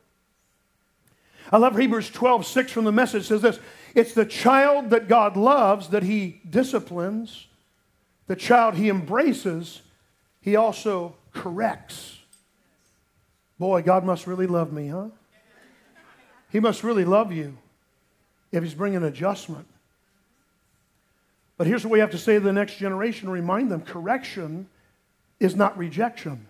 I 1.51 1.58
love 1.58 1.77
Hebrews 1.77 2.10
12, 2.10 2.45
6 2.45 2.71
from 2.71 2.86
the 2.86 2.91
message 2.91 3.27
says 3.27 3.41
this 3.41 3.60
It's 3.95 4.13
the 4.13 4.25
child 4.25 4.89
that 4.91 5.08
God 5.08 5.38
loves 5.38 5.89
that 5.89 6.03
he 6.03 6.41
disciplines, 6.49 7.47
the 8.27 8.36
child 8.36 8.75
he 8.75 8.89
embraces, 8.89 9.82
he 10.41 10.56
also 10.56 11.15
corrects. 11.34 12.19
Boy, 13.60 13.82
God 13.82 14.03
must 14.03 14.27
really 14.27 14.47
love 14.47 14.73
me, 14.73 14.88
huh? 14.88 15.08
He 16.51 16.60
must 16.60 16.84
really 16.84 17.06
love 17.06 17.32
you 17.32 17.58
if 18.51 18.62
he's 18.62 18.75
bringing 18.75 19.03
adjustment 19.03 19.65
But 21.58 21.65
here's 21.67 21.84
what 21.84 21.91
we 21.91 21.99
have 21.99 22.12
to 22.12 22.17
say 22.17 22.36
to 22.36 22.39
the 22.39 22.53
next 22.53 22.77
generation 22.77 23.29
remind 23.29 23.71
them 23.71 23.82
correction 23.82 24.67
is 25.39 25.56
not 25.56 25.77
rejection. 25.77 26.47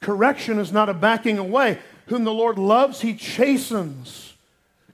Correction 0.00 0.58
is 0.58 0.72
not 0.72 0.88
a 0.88 0.94
backing 0.94 1.38
away. 1.38 1.78
Whom 2.06 2.24
the 2.24 2.32
Lord 2.32 2.58
loves, 2.58 3.00
he 3.00 3.14
chastens. 3.14 4.34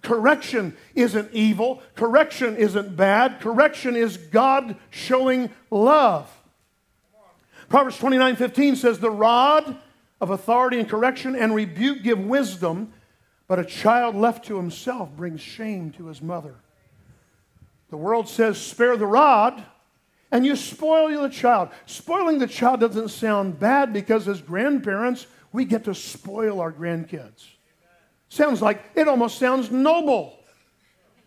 Correction 0.03 0.77
isn't 0.95 1.31
evil. 1.33 1.83
Correction 1.95 2.57
isn't 2.57 2.97
bad. 2.97 3.41
Correction 3.41 3.95
is 3.95 4.17
God 4.17 4.77
showing 4.91 5.51
love. 5.71 6.29
Proverbs 7.69 7.99
29 7.99 8.37
15 8.37 8.77
says, 8.77 8.99
The 8.99 9.11
rod 9.11 9.77
of 10.21 10.31
authority 10.31 10.79
and 10.79 10.89
correction 10.89 11.37
and 11.37 11.55
rebuke 11.55 12.03
give 12.03 12.19
wisdom, 12.19 12.93
but 13.47 13.59
a 13.59 13.65
child 13.65 14.17
left 14.17 14.45
to 14.47 14.57
himself 14.57 15.11
brings 15.17 15.41
shame 15.41 15.91
to 15.93 16.07
his 16.07 16.21
mother. 16.21 16.57
The 17.91 17.97
world 17.97 18.29
says, 18.29 18.59
Spare 18.59 18.97
the 18.97 19.07
rod, 19.07 19.63
and 20.31 20.45
you 20.45 20.57
spoil 20.57 21.23
the 21.23 21.29
child. 21.29 21.69
Spoiling 21.87 22.39
the 22.39 22.47
child 22.47 22.81
doesn't 22.81 23.11
sound 23.11 23.61
bad 23.61 23.93
because 23.93 24.27
as 24.27 24.41
grandparents, 24.41 25.27
we 25.53 25.65
get 25.65 25.85
to 25.85 25.95
spoil 25.95 26.61
our 26.61 26.73
grandkids. 26.73 27.47
Sounds 28.29 28.63
like 28.63 28.83
it 28.95 29.09
almost 29.09 29.39
sounds 29.39 29.71
noble. 29.71 30.39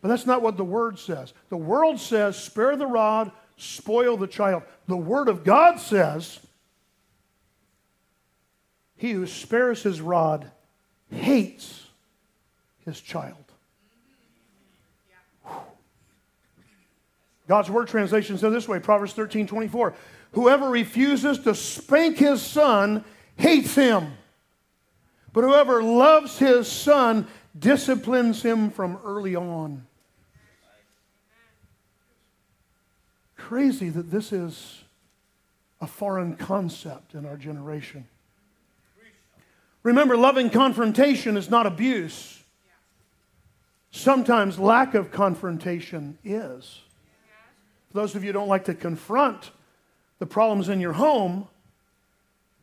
But 0.02 0.10
that's 0.10 0.26
not 0.26 0.42
what 0.42 0.58
the 0.58 0.64
word 0.64 1.00
says. 1.00 1.34
The 1.50 1.58
world 1.58 2.00
says, 2.00 2.42
spare 2.42 2.76
the 2.76 2.88
rod, 2.88 3.32
spoil 3.58 4.18
the 4.18 4.28
child. 4.28 4.64
The 4.88 4.98
word 4.98 5.30
of 5.30 5.44
God 5.44 5.80
says, 5.80 6.40
he 8.98 9.12
who 9.12 9.28
spares 9.28 9.84
his 9.84 10.02
rod 10.02 10.50
hates 11.12 11.86
his 12.86 13.00
child. 13.02 13.38
God's 17.48 17.70
word 17.70 17.88
translation 17.88 18.38
says 18.38 18.52
this 18.52 18.68
way 18.68 18.80
Proverbs 18.80 19.14
13 19.14 19.48
24. 19.48 19.94
Whoever 20.32 20.70
refuses 20.70 21.40
to 21.40 21.56
spank 21.56 22.18
his 22.18 22.42
son 22.42 23.04
hates 23.38 23.76
him. 23.76 24.14
But 25.34 25.44
whoever 25.44 25.84
loves 25.84 26.38
his 26.38 26.68
son 26.68 27.28
disciplines 27.58 28.42
him 28.42 28.70
from 28.70 28.98
early 29.04 29.36
on. 29.36 29.86
Crazy 33.36 33.90
that 33.90 34.10
this 34.10 34.32
is 34.32 34.84
a 35.82 35.88
foreign 35.88 36.36
concept 36.36 37.14
in 37.14 37.26
our 37.26 37.38
generation. 37.38 38.08
Remember, 39.84 40.18
loving 40.18 40.50
confrontation 40.50 41.38
is 41.38 41.50
not 41.50 41.68
abuse. 41.68 42.42
Sometimes 43.92 44.58
lack 44.58 44.96
of 44.96 45.12
confrontation 45.12 46.18
is. 46.24 46.82
For 47.90 48.02
those 48.02 48.16
of 48.16 48.24
you 48.24 48.30
who 48.30 48.34
don't 48.34 48.48
like 48.48 48.66
to 48.66 48.74
confront 48.74 49.52
the 50.20 50.26
problems 50.26 50.70
in 50.70 50.80
your 50.80 50.94
home, 50.94 51.48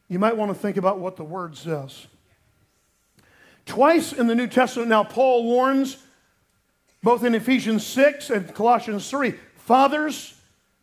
you 0.08 0.18
might 0.18 0.36
want 0.36 0.50
to 0.50 0.54
think 0.54 0.76
about 0.76 0.98
what 0.98 1.16
the 1.16 1.24
word 1.24 1.56
says. 1.56 2.06
Twice 3.66 4.12
in 4.12 4.26
the 4.26 4.34
New 4.34 4.48
Testament, 4.48 4.88
now 4.88 5.04
Paul 5.04 5.44
warns, 5.44 5.96
both 7.02 7.24
in 7.24 7.34
Ephesians 7.34 7.86
6 7.86 8.30
and 8.30 8.54
Colossians 8.54 9.08
3, 9.08 9.34
fathers, 9.56 10.34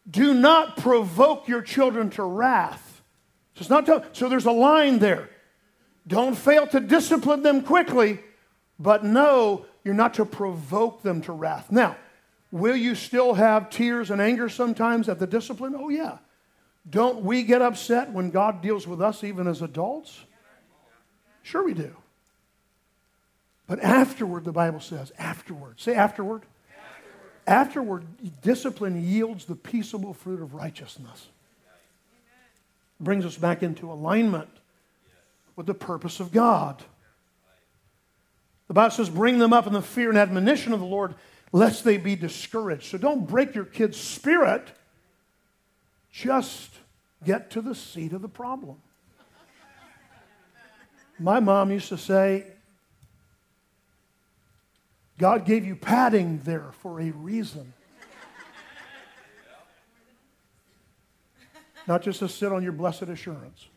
do 0.10 0.34
not 0.34 0.78
provoke 0.78 1.48
your 1.48 1.62
children 1.62 2.10
to 2.12 2.24
wrath. 2.24 3.02
So, 3.56 3.62
it's 3.62 3.70
not 3.70 3.86
to, 3.88 4.06
so 4.14 4.30
there's 4.30 4.46
a 4.46 4.52
line 4.52 5.00
there. 5.00 5.30
Don't 6.08 6.36
fail 6.36 6.66
to 6.68 6.80
discipline 6.80 7.44
them 7.44 7.62
quickly, 7.62 8.20
but 8.80 9.04
no, 9.04 9.66
you're 9.84 9.94
not 9.94 10.16
to 10.16 10.26
provoke 10.26 11.04
them 11.04 11.22
to 11.22 11.34
wrath. 11.34 11.72
Now, 11.72 11.98
will 12.52 12.76
you 12.76 12.96
still 12.96 13.34
have 13.34 13.70
tears 13.70 14.10
and 14.10 14.22
anger 14.22 14.50
sometimes 14.50 15.10
at 15.10 15.20
the 15.20 15.28
discipline? 15.28 15.76
Oh, 15.78 15.90
yeah. 15.90 16.18
Don't 16.88 17.22
we 17.24 17.44
get 17.44 17.62
upset 17.62 18.12
when 18.12 18.30
God 18.30 18.62
deals 18.62 18.86
with 18.86 19.02
us 19.02 19.24
even 19.24 19.48
as 19.48 19.62
adults? 19.62 20.20
Sure, 21.42 21.64
we 21.64 21.74
do. 21.74 21.96
But 23.68 23.80
afterward, 23.80 24.46
the 24.46 24.52
Bible 24.52 24.80
says, 24.80 25.12
afterward. 25.18 25.80
Say 25.80 25.94
afterward. 25.94 26.44
Afterward, 27.48 28.06
discipline 28.42 29.04
yields 29.04 29.46
the 29.46 29.56
peaceable 29.56 30.14
fruit 30.14 30.42
of 30.42 30.54
righteousness. 30.54 31.28
Brings 33.00 33.26
us 33.26 33.38
back 33.38 33.64
into 33.64 33.92
alignment 33.92 34.50
with 35.56 35.66
the 35.66 35.74
purpose 35.74 36.20
of 36.20 36.32
God. 36.32 36.84
The 38.68 38.74
Bible 38.74 38.92
says, 38.92 39.10
bring 39.10 39.40
them 39.40 39.54
up 39.54 39.66
in 39.66 39.74
the 39.74 39.82
fear 39.82 40.10
and 40.10 40.18
admonition 40.18 40.74
of 40.74 40.80
the 40.80 40.86
Lord, 40.86 41.16
lest 41.52 41.84
they 41.84 41.98
be 41.98 42.16
discouraged. 42.16 42.84
So 42.84 42.98
don't 42.98 43.28
break 43.28 43.56
your 43.56 43.66
kid's 43.66 43.98
spirit. 43.98 44.68
Just 46.12 46.72
get 47.26 47.52
to 47.52 47.62
the 47.62 47.76
seat 47.76 48.14
of 48.14 48.22
the 48.22 48.30
problem. 48.30 48.78
My 51.20 51.40
mom 51.40 51.72
used 51.72 51.90
to 51.90 51.98
say, 51.98 52.46
God 55.18 55.46
gave 55.46 55.66
you 55.66 55.76
padding 55.76 56.40
there 56.46 56.72
for 56.82 57.02
a 57.02 57.12
reason. 57.12 57.74
Not 61.88 62.04
just 62.04 62.20
to 62.20 62.30
sit 62.30 62.52
on 62.52 62.64
your 62.64 62.72
blessed 62.72 63.04
assurance. 63.04 63.68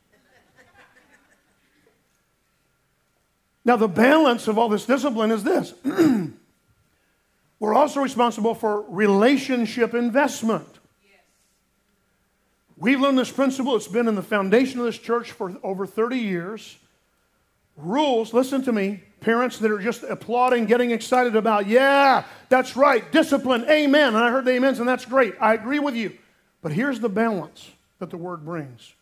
Now, 3.64 3.76
the 3.76 3.88
balance 3.88 4.48
of 4.48 4.58
all 4.58 4.68
this 4.68 4.86
discipline 4.86 5.30
is 5.30 5.44
this 5.44 5.72
we're 7.60 7.74
also 7.74 8.00
responsible 8.00 8.54
for 8.54 8.82
relationship 8.82 9.94
investment. 9.94 10.71
We've 12.82 13.00
learned 13.00 13.16
this 13.16 13.30
principle, 13.30 13.76
it's 13.76 13.86
been 13.86 14.08
in 14.08 14.16
the 14.16 14.24
foundation 14.24 14.80
of 14.80 14.86
this 14.86 14.98
church 14.98 15.30
for 15.30 15.56
over 15.62 15.86
30 15.86 16.18
years. 16.18 16.76
Rules, 17.76 18.34
listen 18.34 18.60
to 18.64 18.72
me, 18.72 19.04
parents 19.20 19.58
that 19.58 19.70
are 19.70 19.78
just 19.78 20.02
applauding, 20.02 20.66
getting 20.66 20.90
excited 20.90 21.36
about, 21.36 21.68
yeah, 21.68 22.24
that's 22.48 22.74
right, 22.76 23.12
discipline, 23.12 23.64
amen. 23.70 24.08
And 24.08 24.16
I 24.16 24.32
heard 24.32 24.44
the 24.44 24.56
amens, 24.56 24.80
and 24.80 24.88
that's 24.88 25.04
great. 25.04 25.36
I 25.40 25.54
agree 25.54 25.78
with 25.78 25.94
you. 25.94 26.18
But 26.60 26.72
here's 26.72 26.98
the 26.98 27.08
balance 27.08 27.70
that 28.00 28.10
the 28.10 28.16
word 28.16 28.44
brings 28.44 28.94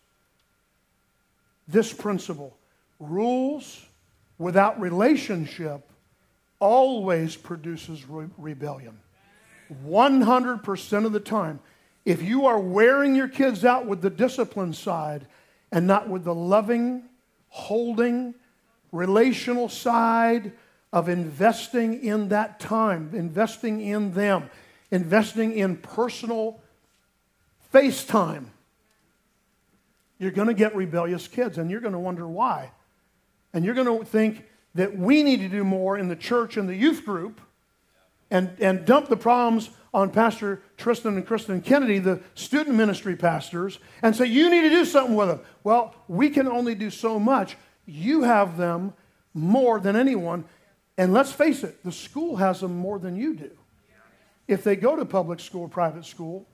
this 1.66 1.90
principle 1.90 2.55
rules 2.99 3.83
without 4.37 4.79
relationship 4.79 5.88
always 6.59 7.35
produces 7.35 8.07
re- 8.07 8.29
rebellion. 8.37 8.99
100% 9.87 11.07
of 11.07 11.12
the 11.12 11.21
time. 11.21 11.61
If 12.05 12.23
you 12.23 12.47
are 12.47 12.59
wearing 12.59 13.15
your 13.15 13.29
kids 13.29 13.65
out 13.65 13.87
with 13.87 14.01
the 14.01 14.11
discipline 14.11 14.73
side 14.73 15.27
and 15.71 15.87
not 15.87 16.09
with 16.09 16.25
the 16.25 16.35
loving, 16.35 17.05
holding, 17.49 18.35
relational 18.93 19.69
side 19.69 20.53
of 20.93 21.09
investing 21.09 22.03
in 22.03 22.29
that 22.29 22.59
time, 22.59 23.11
investing 23.15 23.81
in 23.81 24.13
them, 24.13 24.51
investing 24.91 25.53
in 25.53 25.77
personal 25.77 26.61
face 27.71 28.05
time, 28.05 28.51
you're 30.19 30.31
going 30.31 30.49
to 30.49 30.55
get 30.55 30.75
rebellious 30.75 31.29
kids 31.29 31.59
and 31.59 31.71
you're 31.71 31.81
going 31.81 31.93
to 31.93 31.99
wonder 31.99 32.27
why. 32.27 32.71
And 33.53 33.65
you're 33.65 33.75
going 33.75 33.99
to 33.99 34.05
think 34.05 34.45
that 34.75 34.97
we 34.97 35.23
need 35.23 35.41
to 35.41 35.49
do 35.49 35.65
more 35.65 35.99
in 35.99 36.09
the 36.09 36.17
church 36.17 36.57
and 36.57 36.69
the 36.69 36.77
youth 36.77 37.05
group 37.05 37.41
and, 38.31 38.51
and 38.61 38.85
dump 38.85 39.09
the 39.09 39.16
problems 39.16 39.71
on 39.93 40.11
Pastor 40.11 40.62
Tristan 40.77 41.16
and 41.16 41.27
Kristen 41.27 41.61
Kennedy, 41.61 41.99
the 41.99 42.21
student 42.35 42.77
ministry 42.77 43.16
pastors, 43.16 43.79
and 44.03 44.14
say, 44.14 44.27
you 44.27 44.49
need 44.49 44.62
to 44.62 44.71
do 44.71 44.85
something 44.85 45.16
with 45.16 45.29
them. 45.29 45.40
Well, 45.64 45.95
we 46.07 46.31
can 46.31 46.47
only 46.47 46.75
do 46.75 46.90
so 46.90 47.19
much. 47.19 47.57
You 47.87 48.23
have 48.23 48.57
them 48.57 48.93
more 49.35 49.81
than 49.81 49.97
anyone. 49.97 50.45
And 50.97 51.12
let's 51.12 51.33
face 51.33 51.64
it, 51.64 51.83
the 51.83 51.90
school 51.90 52.37
has 52.37 52.61
them 52.61 52.77
more 52.77 52.99
than 52.99 53.16
you 53.16 53.35
do. 53.35 53.51
If 54.47 54.62
they 54.62 54.77
go 54.77 54.97
to 54.97 55.05
public 55.05 55.40
school 55.40 55.62
or 55.62 55.69
private 55.69 56.05
school, 56.05 56.47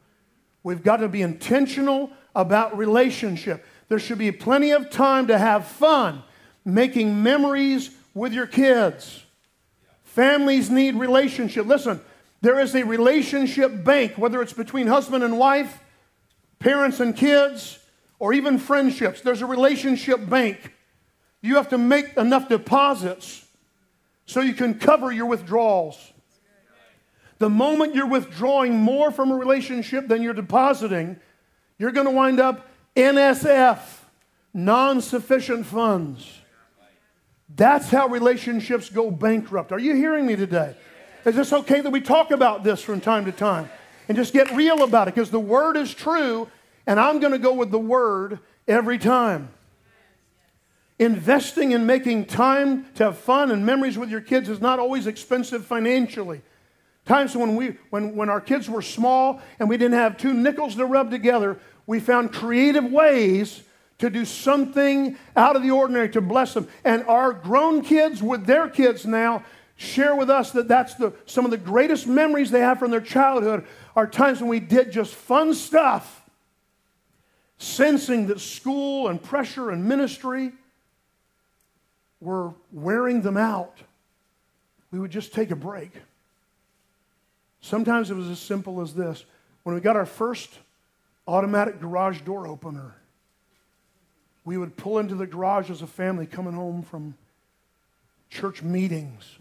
we've 0.62 0.82
got 0.82 0.98
to 0.98 1.08
be 1.08 1.22
intentional 1.22 2.10
about 2.34 2.76
relationship. 2.76 3.64
There 3.88 3.98
should 3.98 4.18
be 4.18 4.32
plenty 4.32 4.70
of 4.70 4.90
time 4.90 5.26
to 5.26 5.38
have 5.38 5.66
fun 5.66 6.22
making 6.64 7.22
memories 7.22 7.90
with 8.14 8.32
your 8.32 8.46
kids. 8.46 9.25
Families 10.16 10.70
need 10.70 10.94
relationship. 10.94 11.66
Listen, 11.66 12.00
there 12.40 12.58
is 12.58 12.74
a 12.74 12.86
relationship 12.86 13.84
bank, 13.84 14.16
whether 14.16 14.40
it's 14.40 14.54
between 14.54 14.86
husband 14.86 15.22
and 15.22 15.36
wife, 15.36 15.78
parents 16.58 17.00
and 17.00 17.14
kids, 17.14 17.78
or 18.18 18.32
even 18.32 18.56
friendships. 18.56 19.20
There's 19.20 19.42
a 19.42 19.46
relationship 19.46 20.26
bank. 20.26 20.72
You 21.42 21.56
have 21.56 21.68
to 21.68 21.76
make 21.76 22.16
enough 22.16 22.48
deposits 22.48 23.46
so 24.24 24.40
you 24.40 24.54
can 24.54 24.78
cover 24.78 25.12
your 25.12 25.26
withdrawals. 25.26 26.14
The 27.36 27.50
moment 27.50 27.94
you're 27.94 28.08
withdrawing 28.08 28.74
more 28.74 29.10
from 29.10 29.30
a 29.30 29.36
relationship 29.36 30.08
than 30.08 30.22
you're 30.22 30.32
depositing, 30.32 31.20
you're 31.78 31.92
going 31.92 32.06
to 32.06 32.10
wind 32.10 32.40
up 32.40 32.66
NSF, 32.96 33.80
non 34.54 35.02
sufficient 35.02 35.66
funds. 35.66 36.40
That's 37.54 37.90
how 37.90 38.08
relationships 38.08 38.90
go 38.90 39.10
bankrupt. 39.10 39.72
Are 39.72 39.78
you 39.78 39.94
hearing 39.94 40.26
me 40.26 40.36
today? 40.36 40.74
Is 41.24 41.36
this 41.36 41.52
okay 41.52 41.80
that 41.80 41.90
we 41.90 42.00
talk 42.00 42.30
about 42.30 42.64
this 42.64 42.82
from 42.82 43.00
time 43.00 43.24
to 43.24 43.32
time? 43.32 43.68
and 44.08 44.16
just 44.16 44.32
get 44.32 44.50
real 44.52 44.82
about 44.82 45.08
it 45.08 45.14
because 45.14 45.30
the 45.30 45.40
word 45.40 45.76
is 45.76 45.92
true, 45.92 46.48
and 46.86 47.00
I'm 47.00 47.18
going 47.18 47.32
to 47.32 47.38
go 47.38 47.52
with 47.54 47.70
the 47.70 47.78
word 47.78 48.38
every 48.68 48.98
time. 48.98 49.50
Investing 50.98 51.72
in 51.72 51.84
making 51.84 52.26
time 52.26 52.86
to 52.94 53.04
have 53.04 53.18
fun 53.18 53.50
and 53.50 53.66
memories 53.66 53.98
with 53.98 54.10
your 54.10 54.20
kids 54.20 54.48
is 54.48 54.60
not 54.60 54.78
always 54.78 55.06
expensive 55.06 55.66
financially. 55.66 56.40
Times 57.04 57.36
when, 57.36 57.54
we, 57.54 57.76
when, 57.90 58.16
when 58.16 58.28
our 58.28 58.40
kids 58.40 58.68
were 58.68 58.82
small 58.82 59.40
and 59.58 59.68
we 59.68 59.76
didn't 59.76 59.98
have 59.98 60.16
two 60.16 60.32
nickels 60.32 60.74
to 60.76 60.86
rub 60.86 61.10
together, 61.10 61.58
we 61.86 62.00
found 62.00 62.32
creative 62.32 62.84
ways 62.84 63.62
to 63.98 64.10
do 64.10 64.24
something 64.24 65.16
out 65.36 65.56
of 65.56 65.62
the 65.62 65.70
ordinary 65.70 66.08
to 66.10 66.20
bless 66.20 66.54
them. 66.54 66.68
And 66.84 67.02
our 67.04 67.32
grown 67.32 67.82
kids 67.82 68.22
with 68.22 68.46
their 68.46 68.68
kids 68.68 69.06
now 69.06 69.44
share 69.76 70.14
with 70.14 70.30
us 70.30 70.50
that 70.52 70.68
that's 70.68 70.94
the, 70.94 71.12
some 71.26 71.44
of 71.44 71.50
the 71.50 71.56
greatest 71.56 72.06
memories 72.06 72.50
they 72.50 72.60
have 72.60 72.78
from 72.78 72.90
their 72.90 73.00
childhood 73.00 73.64
are 73.94 74.06
times 74.06 74.40
when 74.40 74.48
we 74.48 74.60
did 74.60 74.92
just 74.92 75.14
fun 75.14 75.54
stuff, 75.54 76.22
sensing 77.58 78.26
that 78.26 78.40
school 78.40 79.08
and 79.08 79.22
pressure 79.22 79.70
and 79.70 79.84
ministry 79.84 80.52
were 82.20 82.52
wearing 82.72 83.22
them 83.22 83.36
out. 83.36 83.78
We 84.90 84.98
would 84.98 85.10
just 85.10 85.32
take 85.32 85.50
a 85.50 85.56
break. 85.56 85.92
Sometimes 87.60 88.10
it 88.10 88.14
was 88.14 88.28
as 88.28 88.38
simple 88.38 88.80
as 88.80 88.94
this. 88.94 89.24
When 89.62 89.74
we 89.74 89.80
got 89.80 89.96
our 89.96 90.06
first 90.06 90.50
automatic 91.26 91.80
garage 91.80 92.20
door 92.20 92.46
opener, 92.46 92.94
we 94.46 94.56
would 94.56 94.78
pull 94.78 94.98
into 94.98 95.14
the 95.14 95.26
garage 95.26 95.70
as 95.70 95.82
a 95.82 95.86
family 95.86 96.24
coming 96.24 96.54
home 96.54 96.82
from 96.82 97.14
church 98.30 98.62
meetings. 98.62 99.38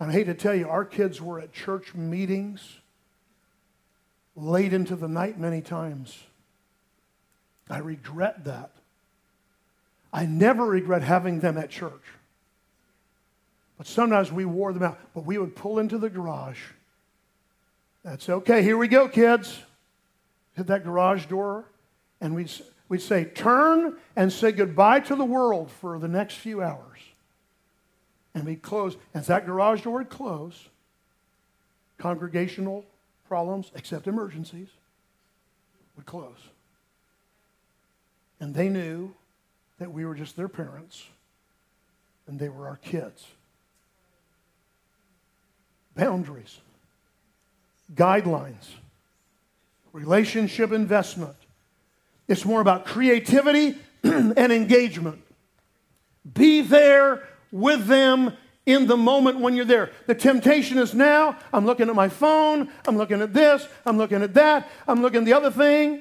And 0.00 0.10
I 0.10 0.12
hate 0.12 0.24
to 0.24 0.34
tell 0.34 0.54
you, 0.54 0.68
our 0.68 0.84
kids 0.84 1.22
were 1.22 1.38
at 1.38 1.52
church 1.52 1.94
meetings 1.94 2.78
late 4.34 4.72
into 4.72 4.96
the 4.96 5.06
night 5.06 5.38
many 5.38 5.60
times. 5.60 6.18
I 7.70 7.78
regret 7.78 8.44
that. 8.46 8.72
I 10.12 10.26
never 10.26 10.66
regret 10.66 11.02
having 11.02 11.38
them 11.38 11.56
at 11.56 11.70
church. 11.70 12.02
But 13.78 13.86
sometimes 13.86 14.32
we 14.32 14.44
wore 14.44 14.72
them 14.72 14.82
out. 14.82 14.98
But 15.14 15.24
we 15.24 15.38
would 15.38 15.54
pull 15.54 15.78
into 15.78 15.98
the 15.98 16.10
garage 16.10 16.58
that's 18.04 18.28
okay. 18.28 18.62
Here 18.62 18.76
we 18.76 18.88
go, 18.88 19.08
kids. 19.08 19.60
Hit 20.54 20.66
that 20.66 20.84
garage 20.84 21.26
door, 21.26 21.64
and 22.20 22.34
we'd, 22.34 22.50
we'd 22.92 23.00
say, 23.00 23.24
Turn 23.24 23.96
and 24.16 24.30
say 24.30 24.52
goodbye 24.52 25.00
to 25.00 25.16
the 25.16 25.24
world 25.24 25.70
for 25.70 25.98
the 25.98 26.08
next 26.08 26.34
few 26.34 26.60
hours. 26.60 26.98
And 28.34 28.44
we'd 28.44 28.60
close. 28.60 28.98
As 29.14 29.28
that 29.28 29.46
garage 29.46 29.80
door 29.80 29.94
would 29.94 30.10
close, 30.10 30.68
congregational 31.96 32.84
problems, 33.26 33.72
except 33.74 34.06
emergencies, 34.06 34.68
would 35.96 36.04
close. 36.04 36.36
And 38.40 38.54
they 38.54 38.68
knew 38.68 39.14
that 39.78 39.90
we 39.90 40.04
were 40.04 40.14
just 40.14 40.36
their 40.36 40.48
parents 40.48 41.06
and 42.26 42.38
they 42.38 42.50
were 42.50 42.68
our 42.68 42.76
kids. 42.76 43.26
Boundaries 45.96 46.60
guidelines, 47.94 48.68
relationship 49.94 50.72
investment. 50.72 51.36
It's 52.32 52.46
more 52.46 52.62
about 52.62 52.86
creativity 52.86 53.76
and 54.02 54.38
engagement. 54.38 55.22
Be 56.32 56.62
there 56.62 57.28
with 57.50 57.84
them 57.86 58.34
in 58.64 58.86
the 58.86 58.96
moment 58.96 59.40
when 59.40 59.54
you're 59.54 59.66
there. 59.66 59.90
The 60.06 60.14
temptation 60.14 60.78
is 60.78 60.94
now, 60.94 61.36
I'm 61.52 61.66
looking 61.66 61.90
at 61.90 61.94
my 61.94 62.08
phone, 62.08 62.70
I'm 62.88 62.96
looking 62.96 63.20
at 63.20 63.34
this, 63.34 63.68
I'm 63.84 63.98
looking 63.98 64.22
at 64.22 64.32
that, 64.32 64.66
I'm 64.88 65.02
looking 65.02 65.18
at 65.18 65.24
the 65.26 65.34
other 65.34 65.50
thing, 65.50 66.00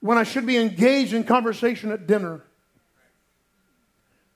when 0.00 0.16
I 0.16 0.22
should 0.22 0.46
be 0.46 0.56
engaged 0.56 1.12
in 1.12 1.24
conversation 1.24 1.92
at 1.92 2.06
dinner. 2.06 2.40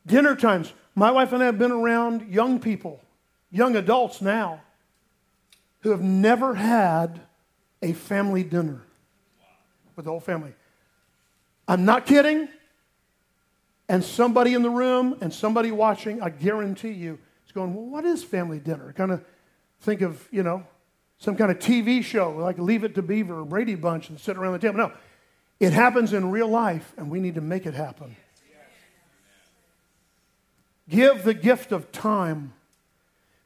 Dinner 0.04 0.36
times. 0.36 0.74
My 0.94 1.10
wife 1.10 1.32
and 1.32 1.42
I 1.42 1.46
have 1.46 1.58
been 1.58 1.72
around 1.72 2.30
young 2.30 2.60
people, 2.60 3.00
young 3.50 3.76
adults 3.76 4.20
now, 4.20 4.60
who 5.80 5.90
have 5.90 6.02
never 6.02 6.54
had 6.54 7.22
a 7.80 7.94
family 7.94 8.42
dinner 8.42 8.82
with 9.96 10.04
the 10.04 10.10
whole 10.10 10.20
family. 10.20 10.52
I'm 11.68 11.84
not 11.84 12.06
kidding. 12.06 12.48
And 13.88 14.02
somebody 14.02 14.54
in 14.54 14.62
the 14.62 14.70
room 14.70 15.18
and 15.20 15.32
somebody 15.32 15.70
watching, 15.70 16.22
I 16.22 16.30
guarantee 16.30 16.92
you, 16.92 17.18
is 17.46 17.52
going, 17.52 17.74
Well, 17.74 17.84
what 17.84 18.04
is 18.04 18.24
family 18.24 18.58
dinner? 18.58 18.92
Kind 18.96 19.12
of 19.12 19.24
think 19.80 20.00
of, 20.00 20.26
you 20.30 20.42
know, 20.42 20.64
some 21.18 21.36
kind 21.36 21.50
of 21.50 21.58
TV 21.58 22.02
show 22.02 22.30
like 22.30 22.58
Leave 22.58 22.84
It 22.84 22.94
to 22.96 23.02
Beaver 23.02 23.40
or 23.40 23.44
Brady 23.44 23.74
Bunch 23.74 24.08
and 24.08 24.18
sit 24.18 24.36
around 24.36 24.54
the 24.54 24.58
table. 24.58 24.78
No, 24.78 24.92
it 25.60 25.72
happens 25.72 26.12
in 26.12 26.30
real 26.30 26.48
life, 26.48 26.92
and 26.96 27.10
we 27.10 27.20
need 27.20 27.36
to 27.36 27.40
make 27.40 27.66
it 27.66 27.74
happen. 27.74 28.16
Give 30.88 31.22
the 31.22 31.34
gift 31.34 31.72
of 31.72 31.92
time. 31.92 32.52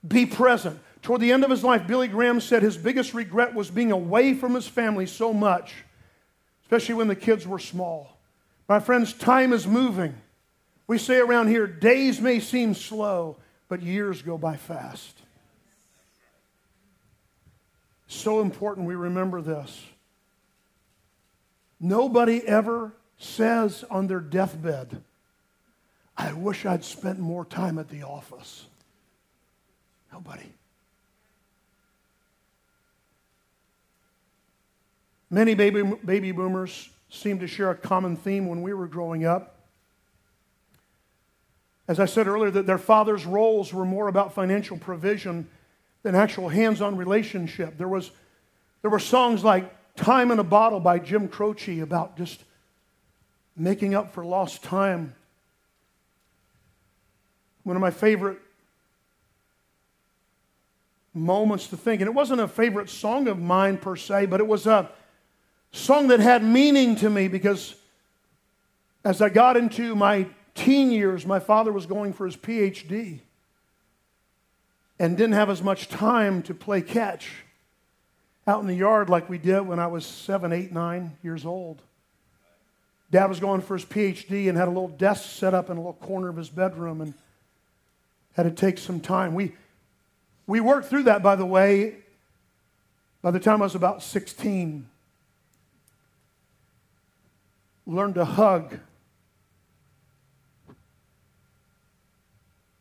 Be 0.06 0.26
present. 0.26 0.80
Toward 1.02 1.20
the 1.20 1.32
end 1.32 1.44
of 1.44 1.50
his 1.50 1.62
life, 1.62 1.86
Billy 1.86 2.08
Graham 2.08 2.40
said 2.40 2.62
his 2.62 2.76
biggest 2.76 3.14
regret 3.14 3.54
was 3.54 3.70
being 3.70 3.92
away 3.92 4.34
from 4.34 4.54
his 4.54 4.66
family 4.66 5.06
so 5.06 5.32
much, 5.32 5.74
especially 6.66 6.96
when 6.96 7.06
the 7.06 7.14
kids 7.14 7.46
were 7.46 7.60
small. 7.60 8.18
My 8.68 8.80
friends, 8.80 9.12
time 9.12 9.52
is 9.52 9.68
moving. 9.68 10.16
We 10.88 10.98
say 10.98 11.18
around 11.18 11.46
here, 11.46 11.68
days 11.68 12.20
may 12.20 12.40
seem 12.40 12.74
slow, 12.74 13.36
but 13.68 13.82
years 13.82 14.20
go 14.20 14.36
by 14.36 14.56
fast. 14.56 15.16
So 18.08 18.40
important 18.40 18.88
we 18.88 18.96
remember 18.96 19.40
this. 19.40 19.80
Nobody 21.78 22.44
ever 22.44 22.92
says 23.16 23.84
on 23.88 24.08
their 24.08 24.18
deathbed, 24.18 25.00
I 26.16 26.32
wish 26.32 26.66
I'd 26.66 26.84
spent 26.84 27.20
more 27.20 27.44
time 27.44 27.78
at 27.78 27.90
the 27.90 28.02
office. 28.02 28.66
Nobody. 30.12 30.46
Many 35.30 35.54
baby, 35.54 35.82
baby 35.82 36.32
boomers 36.32 36.88
seem 37.10 37.38
to 37.40 37.46
share 37.46 37.70
a 37.70 37.74
common 37.74 38.16
theme 38.16 38.46
when 38.46 38.62
we 38.62 38.72
were 38.72 38.86
growing 38.86 39.24
up. 39.24 39.56
As 41.88 42.00
I 42.00 42.06
said 42.06 42.26
earlier, 42.26 42.50
that 42.50 42.66
their 42.66 42.78
father's 42.78 43.24
roles 43.24 43.72
were 43.72 43.84
more 43.84 44.08
about 44.08 44.34
financial 44.34 44.76
provision 44.76 45.48
than 46.02 46.14
actual 46.14 46.48
hands 46.48 46.80
on 46.80 46.96
relationship. 46.96 47.78
There, 47.78 47.88
was, 47.88 48.10
there 48.82 48.90
were 48.90 48.98
songs 48.98 49.44
like 49.44 49.72
Time 49.96 50.30
in 50.30 50.38
a 50.38 50.44
Bottle 50.44 50.78
by 50.78 50.98
Jim 50.98 51.26
Croce 51.26 51.80
about 51.80 52.16
just 52.16 52.42
making 53.56 53.94
up 53.94 54.12
for 54.12 54.24
lost 54.24 54.62
time. 54.62 55.14
One 57.62 57.76
of 57.76 57.80
my 57.80 57.90
favorite 57.90 58.38
moments 61.14 61.68
to 61.68 61.76
think, 61.76 62.02
and 62.02 62.08
it 62.08 62.14
wasn't 62.14 62.40
a 62.40 62.48
favorite 62.48 62.90
song 62.90 63.26
of 63.26 63.38
mine 63.38 63.78
per 63.78 63.96
se, 63.96 64.26
but 64.26 64.38
it 64.38 64.46
was 64.46 64.66
a 64.66 64.90
song 65.76 66.08
that 66.08 66.20
had 66.20 66.42
meaning 66.42 66.96
to 66.96 67.10
me 67.10 67.28
because 67.28 67.74
as 69.04 69.20
I 69.20 69.28
got 69.28 69.56
into 69.56 69.94
my 69.94 70.26
teen 70.54 70.90
years, 70.90 71.26
my 71.26 71.38
father 71.38 71.70
was 71.70 71.86
going 71.86 72.12
for 72.12 72.24
his 72.24 72.36
PhD 72.36 73.20
and 74.98 75.16
didn't 75.16 75.34
have 75.34 75.50
as 75.50 75.62
much 75.62 75.88
time 75.88 76.42
to 76.44 76.54
play 76.54 76.80
catch 76.80 77.30
out 78.46 78.60
in 78.60 78.66
the 78.66 78.74
yard 78.74 79.10
like 79.10 79.28
we 79.28 79.38
did 79.38 79.60
when 79.60 79.78
I 79.78 79.86
was 79.86 80.06
seven, 80.06 80.52
eight, 80.52 80.72
nine 80.72 81.16
years 81.22 81.44
old. 81.44 81.82
Dad 83.10 83.26
was 83.26 83.38
going 83.38 83.60
for 83.60 83.76
his 83.76 83.84
PhD 83.84 84.48
and 84.48 84.56
had 84.56 84.68
a 84.68 84.70
little 84.70 84.88
desk 84.88 85.30
set 85.30 85.52
up 85.52 85.68
in 85.68 85.76
a 85.76 85.80
little 85.80 85.92
corner 85.92 86.28
of 86.28 86.36
his 86.36 86.48
bedroom 86.48 87.00
and 87.02 87.14
had 88.32 88.44
to 88.44 88.50
take 88.50 88.78
some 88.78 89.00
time. 89.00 89.34
We, 89.34 89.54
we 90.46 90.60
worked 90.60 90.88
through 90.88 91.04
that, 91.04 91.22
by 91.22 91.36
the 91.36 91.46
way, 91.46 91.96
by 93.20 93.30
the 93.30 93.40
time 93.40 93.60
I 93.60 93.66
was 93.66 93.74
about 93.74 94.02
16 94.02 94.88
learn 97.86 98.14
to 98.14 98.24
hug. 98.24 98.78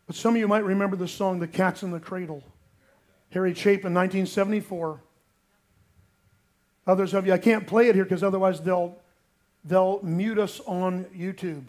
But 0.08 0.16
some 0.16 0.36
of 0.36 0.40
you 0.40 0.48
might 0.48 0.64
remember 0.64 0.96
the 0.96 1.08
song, 1.08 1.40
The 1.40 1.48
Cat's 1.48 1.84
in 1.84 1.92
the 1.92 2.00
Cradle. 2.00 2.44
Harry 3.32 3.54
Chapin, 3.54 3.94
1974. 3.94 5.02
Others 6.88 7.14
of 7.14 7.26
you, 7.26 7.34
I 7.34 7.38
can't 7.38 7.66
play 7.66 7.90
it 7.90 7.96
here 7.96 8.04
because 8.04 8.24
otherwise 8.24 8.62
they'll, 8.62 8.96
they'll 9.64 10.02
mute 10.04 10.38
us 10.38 10.60
on 10.68 11.06
YouTube. 11.06 11.66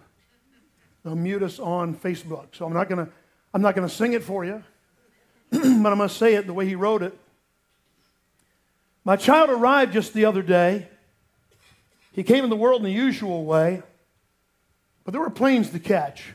They'll 1.03 1.17
mute 1.17 1.43
us 1.43 1.59
on 1.59 1.95
Facebook. 1.95 2.49
So 2.53 2.67
I'm 2.67 2.73
not 2.73 2.89
going 2.89 3.07
to 3.07 3.13
I'm 3.57 3.63
not 3.63 3.75
going 3.75 3.89
to 3.89 3.95
sing 3.95 4.13
it 4.13 4.23
for 4.23 4.45
you, 4.45 4.63
but 5.51 5.65
I'm 5.65 5.83
going 5.83 5.99
to 6.01 6.09
say 6.11 6.35
it 6.35 6.47
the 6.47 6.53
way 6.53 6.67
he 6.67 6.75
wrote 6.75 7.03
it. 7.03 7.19
My 9.03 9.17
child 9.17 9.49
arrived 9.49 9.95
just 9.95 10.13
the 10.13 10.27
other 10.27 10.43
day. 10.43 10.89
He 12.17 12.23
came 12.23 12.45
in 12.45 12.51
the 12.51 12.57
world 12.57 12.81
in 12.81 12.87
the 12.87 12.91
usual 12.91 13.45
way, 13.45 13.83
but 15.05 15.13
there 15.13 15.21
were 15.21 15.29
planes 15.29 15.69
to 15.71 15.79
catch 15.79 16.33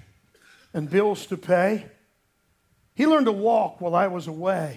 and 0.75 0.87
bills 0.87 1.25
to 1.25 1.37
pay. 1.37 1.87
He 2.93 3.07
learned 3.07 3.25
to 3.25 3.31
walk 3.31 3.81
while 3.81 3.95
I 3.95 4.05
was 4.05 4.27
away. 4.27 4.73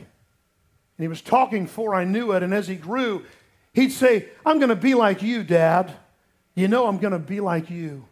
And 0.96 1.04
he 1.04 1.08
was 1.08 1.20
talking 1.20 1.64
before 1.64 1.94
I 1.94 2.04
knew 2.04 2.32
it. 2.32 2.42
And 2.42 2.54
as 2.54 2.66
he 2.66 2.74
grew, 2.74 3.26
he'd 3.74 3.92
say, 3.92 4.30
I'm 4.46 4.58
going 4.58 4.70
to 4.70 4.76
be 4.76 4.94
like 4.94 5.20
you, 5.20 5.44
Dad. 5.44 5.92
You 6.54 6.68
know, 6.68 6.86
I'm 6.86 6.96
going 6.96 7.12
to 7.12 7.18
be 7.18 7.40
like 7.40 7.68
you. 7.68 8.06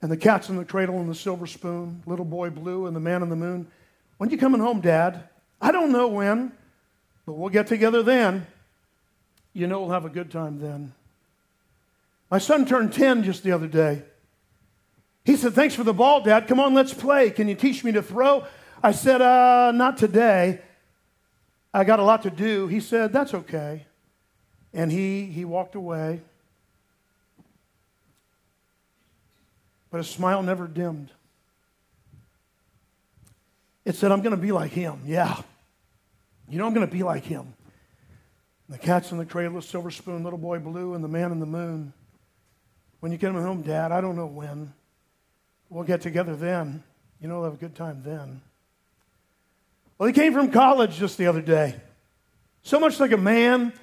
And 0.00 0.10
the 0.10 0.16
cat's 0.16 0.48
in 0.48 0.56
the 0.56 0.64
cradle 0.64 1.00
and 1.00 1.10
the 1.10 1.16
silver 1.16 1.48
spoon, 1.48 2.00
little 2.06 2.24
boy 2.24 2.50
blue 2.50 2.86
and 2.86 2.94
the 2.94 3.00
man 3.00 3.22
in 3.24 3.28
the 3.28 3.34
moon. 3.34 3.66
When 4.18 4.30
you 4.30 4.38
coming 4.38 4.60
home, 4.60 4.80
Dad? 4.80 5.24
I 5.60 5.72
don't 5.72 5.90
know 5.90 6.06
when, 6.06 6.52
but 7.26 7.32
we'll 7.32 7.50
get 7.50 7.66
together 7.66 8.04
then. 8.04 8.46
You 9.52 9.66
know, 9.66 9.80
we'll 9.80 9.90
have 9.90 10.04
a 10.04 10.10
good 10.10 10.30
time 10.30 10.60
then. 10.60 10.92
My 12.30 12.38
son 12.38 12.64
turned 12.64 12.92
10 12.92 13.24
just 13.24 13.42
the 13.42 13.52
other 13.52 13.66
day. 13.66 14.02
He 15.24 15.36
said, 15.36 15.52
Thanks 15.52 15.74
for 15.74 15.84
the 15.84 15.92
ball, 15.92 16.22
Dad. 16.22 16.48
Come 16.48 16.58
on, 16.58 16.74
let's 16.74 16.94
play. 16.94 17.30
Can 17.30 17.48
you 17.48 17.54
teach 17.54 17.84
me 17.84 17.92
to 17.92 18.02
throw? 18.02 18.44
I 18.82 18.92
said, 18.92 19.20
uh, 19.20 19.72
Not 19.72 19.98
today. 19.98 20.60
I 21.74 21.84
got 21.84 22.00
a 22.00 22.02
lot 22.02 22.22
to 22.22 22.30
do. 22.30 22.66
He 22.68 22.80
said, 22.80 23.12
That's 23.12 23.34
okay. 23.34 23.86
And 24.72 24.90
he, 24.90 25.26
he 25.26 25.44
walked 25.44 25.74
away. 25.74 26.22
But 29.90 29.98
his 29.98 30.08
smile 30.08 30.42
never 30.42 30.66
dimmed. 30.66 31.10
It 33.84 33.94
said, 33.94 34.10
I'm 34.10 34.22
going 34.22 34.34
to 34.34 34.40
be 34.40 34.52
like 34.52 34.70
him. 34.70 35.02
Yeah. 35.04 35.36
You 36.48 36.58
know, 36.58 36.66
I'm 36.66 36.72
going 36.72 36.86
to 36.86 36.92
be 36.92 37.02
like 37.02 37.24
him. 37.24 37.52
The 38.72 38.78
cat's 38.78 39.12
in 39.12 39.18
the 39.18 39.26
cradle, 39.26 39.60
silver 39.60 39.90
spoon, 39.90 40.24
little 40.24 40.38
boy 40.38 40.58
blue, 40.58 40.94
and 40.94 41.04
the 41.04 41.08
man 41.08 41.30
in 41.30 41.40
the 41.40 41.46
moon. 41.46 41.92
When 43.00 43.12
you 43.12 43.18
get 43.18 43.28
him 43.28 43.34
home, 43.34 43.60
Dad, 43.60 43.92
I 43.92 44.00
don't 44.00 44.16
know 44.16 44.24
when. 44.24 44.72
We'll 45.68 45.84
get 45.84 46.00
together 46.00 46.34
then. 46.34 46.82
You 47.20 47.28
know, 47.28 47.34
we'll 47.34 47.44
have 47.44 47.54
a 47.54 47.58
good 47.58 47.74
time 47.74 48.02
then. 48.02 48.40
Well, 49.98 50.06
he 50.06 50.14
came 50.14 50.32
from 50.32 50.50
college 50.50 50.96
just 50.96 51.18
the 51.18 51.26
other 51.26 51.42
day. 51.42 51.74
So 52.62 52.80
much 52.80 52.98
like 52.98 53.12
a 53.12 53.18
man. 53.18 53.74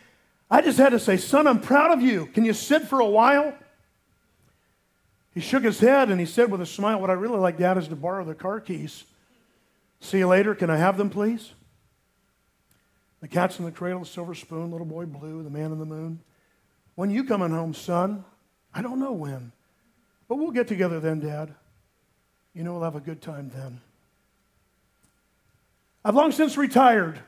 I 0.49 0.63
just 0.63 0.79
had 0.79 0.89
to 0.89 0.99
say, 0.99 1.17
Son, 1.17 1.45
I'm 1.45 1.61
proud 1.61 1.91
of 1.91 2.01
you. 2.01 2.25
Can 2.25 2.43
you 2.43 2.53
sit 2.53 2.87
for 2.87 2.99
a 2.99 3.05
while? 3.05 3.53
He 5.35 5.39
shook 5.39 5.63
his 5.63 5.79
head 5.79 6.09
and 6.09 6.19
he 6.19 6.25
said 6.25 6.49
with 6.49 6.61
a 6.61 6.65
smile, 6.65 6.99
What 6.99 7.11
I 7.11 7.13
really 7.13 7.37
like, 7.37 7.59
Dad, 7.59 7.77
is 7.77 7.87
to 7.89 7.95
borrow 7.95 8.25
the 8.25 8.33
car 8.33 8.59
keys. 8.59 9.03
See 9.99 10.17
you 10.17 10.27
later. 10.27 10.55
Can 10.55 10.71
I 10.71 10.77
have 10.77 10.97
them, 10.97 11.11
please? 11.11 11.51
The 13.22 13.28
cat's 13.28 13.59
in 13.59 13.65
the 13.65 13.72
cradle, 13.72 13.99
the 13.99 14.05
silver 14.05 14.34
spoon, 14.34 14.72
little 14.72 14.88
boy 14.88 15.05
blue, 15.05 15.43
the 15.43 15.49
man 15.49 15.72
in 15.72 15.80
the 15.80 15.86
moon. 15.86 16.20
When 16.95 17.09
you 17.09 17.24
coming 17.24 17.51
home, 17.51 17.74
son? 17.74 18.24
I 18.74 18.82
don't 18.82 18.99
know 18.99 19.11
when. 19.11 19.51
But 20.28 20.38
we'll 20.38 20.51
get 20.51 20.67
together 20.67 20.99
then, 20.99 21.20
Dad. 21.20 21.53
You 22.53 22.63
know 22.63 22.74
we'll 22.74 22.84
have 22.84 22.95
a 22.95 23.01
good 23.01 23.22
time 23.22 23.51
then. 23.53 23.82
I've 26.03 26.15
long 26.15 26.32
since 26.32 26.57
retired. 26.57 27.20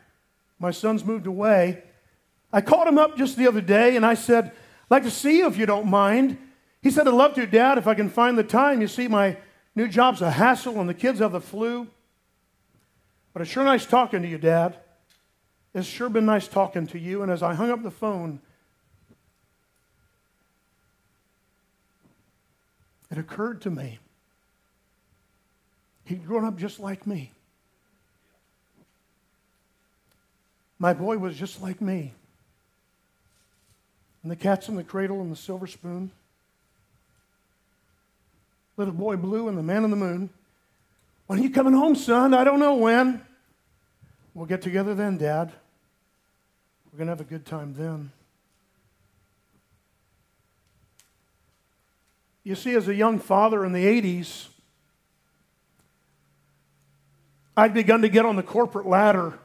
My 0.59 0.71
son's 0.71 1.03
moved 1.03 1.27
away. 1.27 1.83
I 2.53 2.61
called 2.61 2.87
him 2.87 2.97
up 2.97 3.17
just 3.17 3.37
the 3.37 3.47
other 3.47 3.61
day 3.61 3.95
and 3.95 4.05
I 4.05 4.13
said, 4.13 4.45
I'd 4.45 4.91
like 4.91 5.03
to 5.03 5.11
see 5.11 5.39
you 5.39 5.47
if 5.47 5.57
you 5.57 5.65
don't 5.65 5.87
mind. 5.87 6.37
He 6.81 6.91
said, 6.91 7.07
I'd 7.07 7.13
love 7.13 7.33
to, 7.35 7.45
Dad, 7.45 7.77
if 7.77 7.87
I 7.87 7.95
can 7.95 8.09
find 8.09 8.37
the 8.37 8.43
time. 8.43 8.81
You 8.81 8.87
see, 8.87 9.07
my 9.07 9.37
new 9.75 9.87
job's 9.87 10.21
a 10.21 10.31
hassle 10.31 10.79
and 10.79 10.89
the 10.89 10.93
kids 10.93 11.19
have 11.19 11.31
the 11.31 11.41
flu. 11.41 11.87
But 13.33 13.41
it's 13.41 13.51
sure 13.51 13.63
nice 13.63 13.85
talking 13.85 14.21
to 14.21 14.27
you, 14.27 14.37
Dad. 14.37 14.77
It's 15.73 15.87
sure 15.87 16.09
been 16.09 16.25
nice 16.25 16.47
talking 16.47 16.87
to 16.87 16.99
you. 16.99 17.21
And 17.23 17.31
as 17.31 17.41
I 17.41 17.53
hung 17.53 17.71
up 17.71 17.81
the 17.83 17.91
phone, 17.91 18.41
it 23.09 23.17
occurred 23.17 23.61
to 23.61 23.71
me 23.71 23.99
he'd 26.11 26.27
grown 26.27 26.45
up 26.45 26.57
just 26.57 26.79
like 26.79 27.07
me. 27.07 27.31
My 30.77 30.93
boy 30.93 31.17
was 31.17 31.37
just 31.37 31.61
like 31.61 31.79
me. 31.79 32.13
And 34.23 34.31
the 34.31 34.35
cat's 34.35 34.67
in 34.67 34.75
the 34.75 34.83
cradle 34.83 35.21
and 35.21 35.31
the 35.31 35.37
silver 35.37 35.67
spoon. 35.67 36.11
Little 38.77 38.93
boy 38.93 39.15
blue 39.15 39.47
and 39.47 39.57
the 39.57 39.63
man 39.63 39.83
in 39.83 39.89
the 39.89 39.95
moon. 39.95 40.29
When 41.27 41.39
are 41.39 41.41
you 41.41 41.49
coming 41.49 41.73
home, 41.73 41.95
son? 41.95 42.33
I 42.33 42.43
don't 42.43 42.59
know 42.59 42.75
when. 42.75 43.21
We'll 44.33 44.45
get 44.45 44.61
together 44.61 44.95
then, 44.95 45.17
Dad. 45.17 45.51
We're 46.91 46.97
going 46.97 47.07
to 47.07 47.11
have 47.11 47.21
a 47.21 47.23
good 47.23 47.45
time 47.45 47.73
then. 47.73 48.11
You 52.43 52.55
see, 52.55 52.73
as 52.73 52.87
a 52.87 52.95
young 52.95 53.19
father 53.19 53.65
in 53.65 53.71
the 53.71 53.85
80s, 53.85 54.47
I'd 57.55 57.73
begun 57.73 58.01
to 58.01 58.09
get 58.09 58.25
on 58.25 58.35
the 58.35 58.43
corporate 58.43 58.87
ladder, 58.87 59.37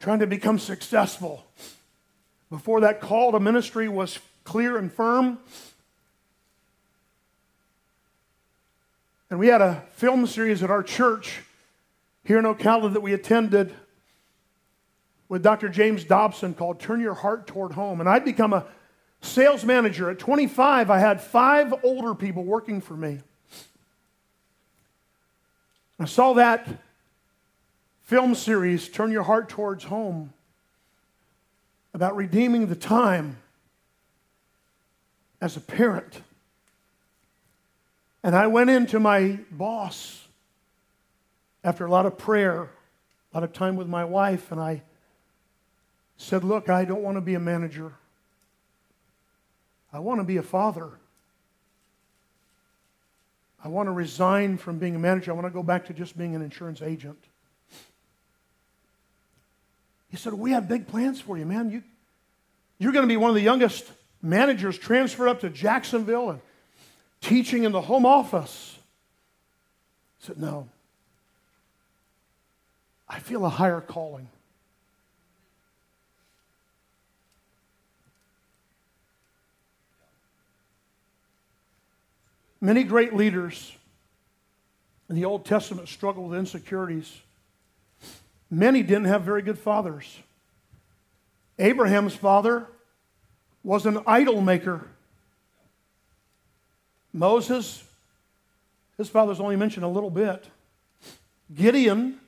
trying 0.00 0.20
to 0.20 0.26
become 0.26 0.58
successful. 0.58 1.44
Before 2.48 2.80
that 2.80 3.00
call 3.00 3.32
to 3.32 3.40
ministry 3.40 3.88
was 3.88 4.18
clear 4.44 4.76
and 4.76 4.92
firm, 4.92 5.38
And 9.30 9.38
we 9.38 9.46
had 9.46 9.62
a 9.62 9.84
film 9.92 10.26
series 10.26 10.60
at 10.64 10.70
our 10.72 10.82
church 10.82 11.42
here 12.24 12.38
in 12.38 12.44
Ocala 12.44 12.92
that 12.92 13.00
we 13.00 13.12
attended 13.12 13.74
with 15.28 15.42
Dr. 15.42 15.68
James 15.68 16.04
Dobson 16.04 16.54
called 16.54 16.80
Turn 16.80 17.00
Your 17.00 17.14
Heart 17.14 17.46
Toward 17.46 17.72
Home. 17.72 18.00
And 18.00 18.08
I'd 18.08 18.24
become 18.24 18.52
a 18.52 18.66
sales 19.20 19.64
manager. 19.64 20.10
At 20.10 20.18
25, 20.18 20.90
I 20.90 20.98
had 20.98 21.20
five 21.20 21.72
older 21.84 22.14
people 22.14 22.44
working 22.44 22.80
for 22.80 22.94
me. 22.94 23.20
I 25.98 26.06
saw 26.06 26.32
that 26.34 26.66
film 28.02 28.34
series, 28.34 28.88
Turn 28.88 29.12
Your 29.12 29.22
Heart 29.22 29.48
Towards 29.48 29.84
Home, 29.84 30.32
about 31.94 32.16
redeeming 32.16 32.66
the 32.66 32.76
time 32.76 33.36
as 35.40 35.56
a 35.56 35.60
parent 35.60 36.22
and 38.22 38.36
I 38.36 38.46
went 38.48 38.70
into 38.70 39.00
my 39.00 39.38
boss 39.50 40.19
after 41.62 41.84
a 41.84 41.90
lot 41.90 42.06
of 42.06 42.18
prayer, 42.18 42.62
a 42.62 43.36
lot 43.36 43.44
of 43.44 43.52
time 43.52 43.76
with 43.76 43.86
my 43.86 44.04
wife, 44.04 44.50
and 44.50 44.60
I 44.60 44.82
said, 46.16 46.44
Look, 46.44 46.68
I 46.68 46.84
don't 46.84 47.02
want 47.02 47.16
to 47.16 47.20
be 47.20 47.34
a 47.34 47.40
manager. 47.40 47.92
I 49.92 49.98
want 49.98 50.20
to 50.20 50.24
be 50.24 50.36
a 50.36 50.42
father. 50.42 50.90
I 53.62 53.68
want 53.68 53.88
to 53.88 53.92
resign 53.92 54.56
from 54.56 54.78
being 54.78 54.96
a 54.96 54.98
manager. 54.98 55.32
I 55.32 55.34
want 55.34 55.46
to 55.46 55.52
go 55.52 55.62
back 55.62 55.86
to 55.86 55.92
just 55.92 56.16
being 56.16 56.34
an 56.34 56.42
insurance 56.42 56.80
agent. 56.80 57.18
He 60.10 60.16
said, 60.16 60.34
We 60.34 60.52
have 60.52 60.68
big 60.68 60.86
plans 60.86 61.20
for 61.20 61.36
you, 61.36 61.44
man. 61.44 61.70
You, 61.70 61.82
you're 62.78 62.92
going 62.92 63.06
to 63.06 63.12
be 63.12 63.16
one 63.16 63.30
of 63.30 63.34
the 63.34 63.42
youngest 63.42 63.90
managers 64.22 64.78
transferred 64.78 65.28
up 65.28 65.40
to 65.40 65.50
Jacksonville. 65.50 66.30
And 66.30 66.40
teaching 67.20 67.64
in 67.64 67.72
the 67.72 67.80
home 67.80 68.06
office. 68.06 68.76
I 70.22 70.26
said, 70.26 70.38
No. 70.38 70.68
I 73.10 73.18
feel 73.18 73.44
a 73.44 73.48
higher 73.48 73.80
calling. 73.80 74.28
Many 82.60 82.84
great 82.84 83.14
leaders 83.14 83.72
in 85.08 85.16
the 85.16 85.24
Old 85.24 85.44
Testament 85.44 85.88
struggled 85.88 86.30
with 86.30 86.38
insecurities. 86.38 87.20
Many 88.48 88.84
didn't 88.84 89.06
have 89.06 89.22
very 89.22 89.42
good 89.42 89.58
fathers. 89.58 90.20
Abraham's 91.58 92.14
father 92.14 92.68
was 93.64 93.86
an 93.86 93.98
idol 94.06 94.40
maker. 94.40 94.86
Moses, 97.12 97.82
his 98.96 99.08
father's 99.08 99.40
only 99.40 99.56
mentioned 99.56 99.84
a 99.84 99.88
little 99.88 100.10
bit. 100.10 100.44
Gideon, 101.52 102.19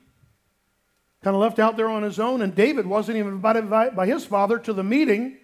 kind 1.23 1.35
of 1.35 1.41
left 1.41 1.59
out 1.59 1.77
there 1.77 1.89
on 1.89 2.03
his 2.03 2.19
own, 2.19 2.41
and 2.41 2.53
David 2.53 2.85
wasn't 2.85 3.17
even 3.17 3.33
invited 3.33 3.69
by 3.69 4.05
his 4.05 4.25
father 4.25 4.59
to 4.59 4.73
the 4.73 4.83
meeting 4.83 5.37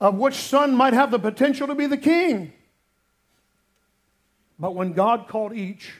of 0.00 0.14
which 0.16 0.34
son 0.34 0.74
might 0.74 0.92
have 0.92 1.10
the 1.10 1.18
potential 1.18 1.66
to 1.66 1.74
be 1.74 1.86
the 1.86 1.96
king. 1.96 2.52
But 4.58 4.74
when 4.74 4.92
God 4.92 5.26
called 5.28 5.52
each, 5.52 5.94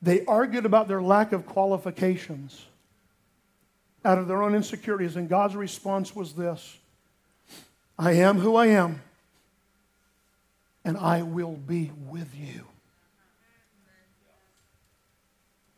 they 0.00 0.24
argued 0.26 0.64
about 0.64 0.88
their 0.88 1.02
lack 1.02 1.32
of 1.32 1.46
qualifications 1.46 2.64
out 4.04 4.18
of 4.18 4.28
their 4.28 4.42
own 4.42 4.54
insecurities, 4.54 5.16
and 5.16 5.28
God's 5.28 5.56
response 5.56 6.14
was 6.14 6.34
this 6.34 6.78
I 7.98 8.12
am 8.12 8.38
who 8.38 8.56
I 8.56 8.66
am 8.66 9.02
and 10.86 10.96
I 10.96 11.22
will 11.22 11.56
be 11.56 11.90
with 12.08 12.32
you. 12.36 12.64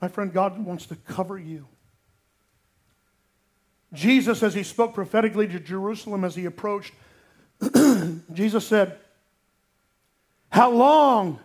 My 0.01 0.09
friend, 0.09 0.33
God 0.33 0.59
wants 0.65 0.87
to 0.87 0.97
cover 0.97 1.39
you. 1.39 1.67
Jesus, 3.93 4.43
as 4.43 4.55
he 4.55 4.63
spoke 4.63 4.95
prophetically 4.95 5.49
to 5.49 5.59
Jerusalem 5.59 6.25
as 6.25 6.35
he 6.35 6.45
approached, 6.45 6.93
Jesus 8.33 8.67
said, 8.67 8.99
How 10.51 10.71
long? 10.71 11.41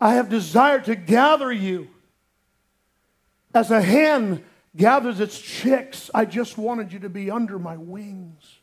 I 0.00 0.14
have 0.14 0.28
desired 0.28 0.86
to 0.86 0.96
gather 0.96 1.52
you 1.52 1.88
as 3.54 3.70
a 3.70 3.80
hen 3.80 4.42
gathers 4.74 5.20
its 5.20 5.38
chicks. 5.38 6.10
I 6.12 6.24
just 6.24 6.58
wanted 6.58 6.92
you 6.92 6.98
to 7.00 7.08
be 7.08 7.30
under 7.30 7.56
my 7.56 7.76
wings, 7.76 8.58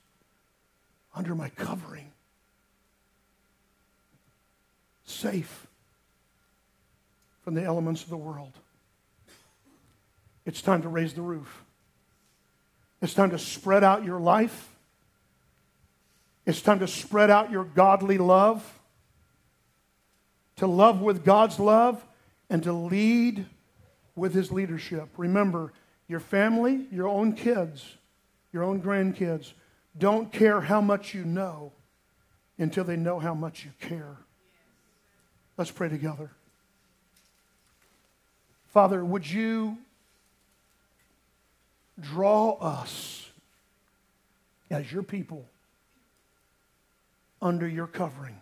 under 1.15 1.35
my 1.35 1.47
covering, 1.49 2.11
safe 5.05 5.68
the 7.53 7.63
elements 7.63 8.03
of 8.03 8.09
the 8.09 8.17
world. 8.17 8.53
It's 10.45 10.61
time 10.61 10.81
to 10.81 10.89
raise 10.89 11.13
the 11.13 11.21
roof. 11.21 11.63
It's 13.01 13.13
time 13.13 13.31
to 13.31 13.39
spread 13.39 13.83
out 13.83 14.03
your 14.03 14.19
life. 14.19 14.69
It's 16.45 16.61
time 16.61 16.79
to 16.79 16.87
spread 16.87 17.29
out 17.29 17.51
your 17.51 17.63
godly 17.63 18.17
love 18.17 18.63
to 20.59 20.67
love 20.67 21.01
with 21.01 21.23
God's 21.23 21.57
love, 21.57 22.05
and 22.49 22.61
to 22.63 22.73
lead 22.73 23.45
with 24.15 24.33
His 24.33 24.51
leadership. 24.51 25.07
Remember, 25.15 25.71
your 26.07 26.19
family, 26.19 26.85
your 26.91 27.07
own 27.07 27.31
kids, 27.33 27.95
your 28.51 28.63
own 28.63 28.81
grandkids 28.81 29.53
don't 29.97 30.33
care 30.33 30.59
how 30.59 30.81
much 30.81 31.13
you 31.13 31.23
know 31.23 31.71
until 32.57 32.83
they 32.83 32.97
know 32.97 33.19
how 33.19 33.33
much 33.33 33.63
you 33.63 33.71
care. 33.79 34.17
Let's 35.57 35.71
pray 35.71 35.87
together. 35.87 36.31
Father, 38.73 39.03
would 39.03 39.29
you 39.29 39.77
draw 41.99 42.51
us 42.53 43.29
as 44.69 44.91
your 44.91 45.03
people 45.03 45.45
under 47.41 47.67
your 47.67 47.87
covering? 47.87 48.39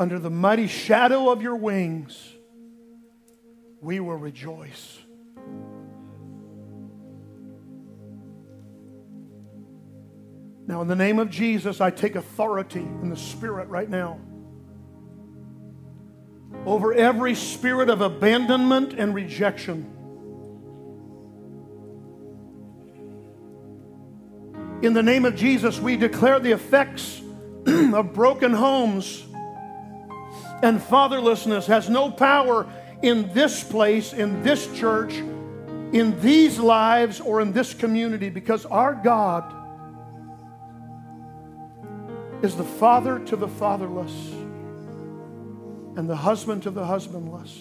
under 0.00 0.18
the 0.18 0.30
mighty 0.30 0.66
shadow 0.66 1.28
of 1.30 1.42
your 1.42 1.54
wings, 1.54 2.32
we 3.82 4.00
will 4.00 4.16
rejoice. 4.16 4.98
Now, 10.66 10.80
in 10.80 10.88
the 10.88 10.96
name 10.96 11.18
of 11.18 11.28
Jesus, 11.28 11.82
I 11.82 11.90
take 11.90 12.14
authority 12.14 12.80
in 12.80 13.10
the 13.10 13.16
Spirit 13.16 13.68
right 13.68 13.90
now 13.90 14.18
over 16.66 16.92
every 16.92 17.34
spirit 17.34 17.88
of 17.88 18.00
abandonment 18.00 18.92
and 18.92 19.14
rejection. 19.14 19.96
In 24.82 24.94
the 24.94 25.02
name 25.02 25.24
of 25.24 25.36
Jesus, 25.36 25.78
we 25.78 25.96
declare 25.96 26.38
the 26.38 26.52
effects 26.52 27.20
of 27.66 28.12
broken 28.14 28.52
homes 28.52 29.24
and 30.62 30.80
fatherlessness 30.80 31.66
has 31.66 31.88
no 31.88 32.10
power 32.10 32.66
in 33.02 33.32
this 33.32 33.64
place, 33.64 34.12
in 34.12 34.42
this 34.42 34.72
church, 34.76 35.14
in 35.14 36.18
these 36.20 36.58
lives, 36.58 37.20
or 37.20 37.40
in 37.40 37.52
this 37.52 37.74
community 37.74 38.28
because 38.28 38.66
our 38.66 38.94
God 38.94 39.54
is 42.42 42.56
the 42.56 42.64
father 42.64 43.18
to 43.18 43.36
the 43.36 43.48
fatherless 43.48 44.39
and 46.00 46.08
the 46.08 46.16
husband 46.16 46.62
to 46.62 46.70
the 46.70 46.82
husbandless. 46.82 47.60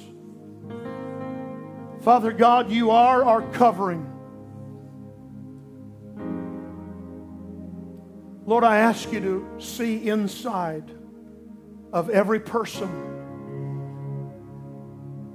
Father 2.04 2.32
God, 2.32 2.72
you 2.72 2.90
are 2.92 3.26
our 3.26 3.42
covering. 3.52 4.10
Lord, 8.46 8.64
I 8.64 8.78
ask 8.78 9.12
you 9.12 9.20
to 9.20 9.62
see 9.62 10.08
inside 10.08 10.90
of 11.92 12.10
every 12.10 12.40
person 12.40 12.90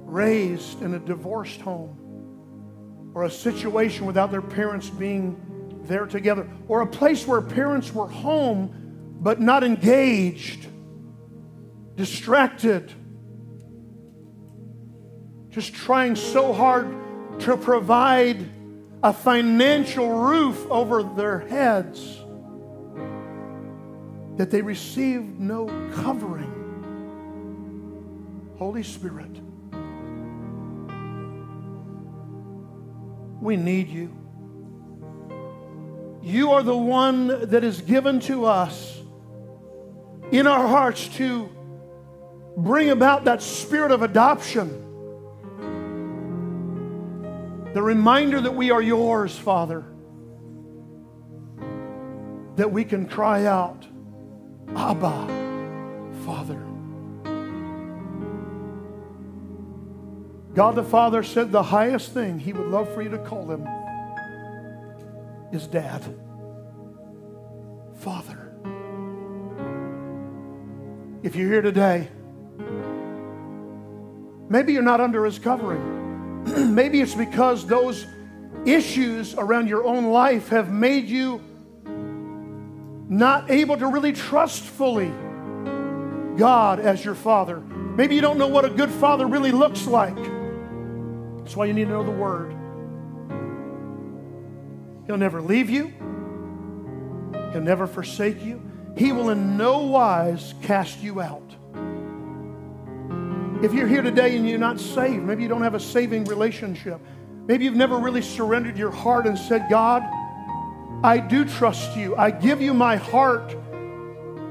raised 0.05 0.81
in 0.81 0.95
a 0.95 0.99
divorced 0.99 1.61
home 1.61 3.11
or 3.13 3.25
a 3.25 3.29
situation 3.29 4.07
without 4.07 4.31
their 4.31 4.41
parents 4.41 4.89
being 4.89 5.39
there 5.83 6.07
together 6.07 6.49
or 6.67 6.81
a 6.81 6.87
place 6.87 7.27
where 7.27 7.39
parents 7.39 7.93
were 7.93 8.07
home 8.07 9.17
but 9.21 9.39
not 9.39 9.63
engaged, 9.63 10.65
distracted, 11.95 12.91
just 15.49 15.73
trying 15.73 16.15
so 16.15 16.51
hard 16.53 16.93
to 17.39 17.57
provide 17.57 18.49
a 19.03 19.13
financial 19.13 20.09
roof 20.09 20.65
over 20.69 21.03
their 21.03 21.39
heads 21.39 22.21
that 24.37 24.51
they 24.51 24.61
received 24.61 25.39
no 25.39 25.67
covering. 25.93 26.51
Holy 28.57 28.83
Spirit, 28.83 29.31
we 33.41 33.55
need 33.55 33.89
you. 33.89 34.11
You 36.21 36.51
are 36.51 36.63
the 36.63 36.75
one 36.75 37.27
that 37.49 37.63
is 37.63 37.81
given 37.81 38.19
to 38.21 38.45
us 38.45 38.99
in 40.31 40.47
our 40.47 40.67
hearts 40.67 41.07
to 41.17 41.49
bring 42.57 42.89
about 42.89 43.25
that 43.25 43.41
spirit 43.41 43.91
of 43.91 44.01
adoption. 44.01 44.81
The 47.73 47.81
reminder 47.81 48.39
that 48.39 48.55
we 48.55 48.71
are 48.71 48.81
yours, 48.81 49.37
Father. 49.37 49.83
That 52.55 52.71
we 52.71 52.85
can 52.85 53.05
cry 53.05 53.45
out, 53.45 53.85
Abba, 54.75 55.27
Father. 56.25 56.61
God 60.53 60.75
the 60.75 60.83
Father 60.83 61.21
said 61.21 61.51
the 61.51 61.63
highest 61.63 62.13
thing 62.13 62.39
He 62.39 62.53
would 62.53 62.67
love 62.67 62.93
for 62.93 63.01
you 63.01 63.09
to 63.09 63.17
call 63.17 63.51
Him 63.51 63.67
is 65.51 65.67
Dad, 65.67 66.01
Father. 67.97 68.53
If 71.23 71.35
you're 71.35 71.49
here 71.49 71.61
today, 71.61 72.07
maybe 74.49 74.73
you're 74.73 74.81
not 74.81 75.01
under 75.01 75.25
His 75.25 75.39
covering. 75.39 76.73
maybe 76.75 77.01
it's 77.01 77.15
because 77.15 77.65
those 77.65 78.05
issues 78.65 79.35
around 79.35 79.67
your 79.67 79.83
own 79.83 80.05
life 80.05 80.49
have 80.49 80.71
made 80.71 81.07
you 81.07 81.41
not 83.07 83.51
able 83.51 83.77
to 83.77 83.87
really 83.87 84.13
trust 84.13 84.63
fully 84.63 85.11
God 86.37 86.79
as 86.79 87.05
your 87.05 87.15
father. 87.15 87.59
Maybe 87.59 88.15
you 88.15 88.21
don't 88.21 88.37
know 88.37 88.47
what 88.47 88.65
a 88.65 88.69
good 88.69 88.89
father 88.89 89.27
really 89.27 89.51
looks 89.51 89.87
like. 89.87 90.15
That's 91.37 91.55
why 91.55 91.65
you 91.65 91.73
need 91.73 91.85
to 91.85 91.91
know 91.91 92.03
the 92.03 92.11
Word. 92.11 92.51
He'll 95.05 95.17
never 95.17 95.41
leave 95.41 95.69
you, 95.69 95.93
He'll 97.51 97.61
never 97.61 97.87
forsake 97.87 98.43
you. 98.43 98.61
He 98.97 99.11
will 99.11 99.29
in 99.29 99.57
no 99.57 99.79
wise 99.79 100.53
cast 100.61 101.01
you 101.01 101.21
out. 101.21 101.44
If 103.63 103.73
you're 103.73 103.87
here 103.87 104.01
today 104.01 104.35
and 104.35 104.47
you're 104.47 104.57
not 104.57 104.79
saved, 104.79 105.23
maybe 105.23 105.43
you 105.43 105.49
don't 105.49 105.61
have 105.61 105.75
a 105.75 105.79
saving 105.79 106.25
relationship, 106.25 106.99
maybe 107.47 107.65
you've 107.65 107.75
never 107.75 107.97
really 107.97 108.21
surrendered 108.21 108.77
your 108.77 108.91
heart 108.91 109.27
and 109.27 109.37
said, 109.37 109.67
God, 109.69 110.03
I 111.03 111.19
do 111.19 111.45
trust 111.45 111.95
you. 111.95 112.15
I 112.15 112.31
give 112.31 112.61
you 112.61 112.73
my 112.73 112.97
heart, 112.97 113.55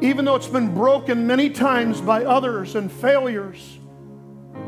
even 0.01 0.25
though 0.25 0.37
it's 0.37 0.49
been 0.49 0.73
broken 0.75 1.27
many 1.27 1.51
times 1.51 2.01
by 2.01 2.25
others 2.25 2.77
and 2.77 2.91
failures. 2.91 3.79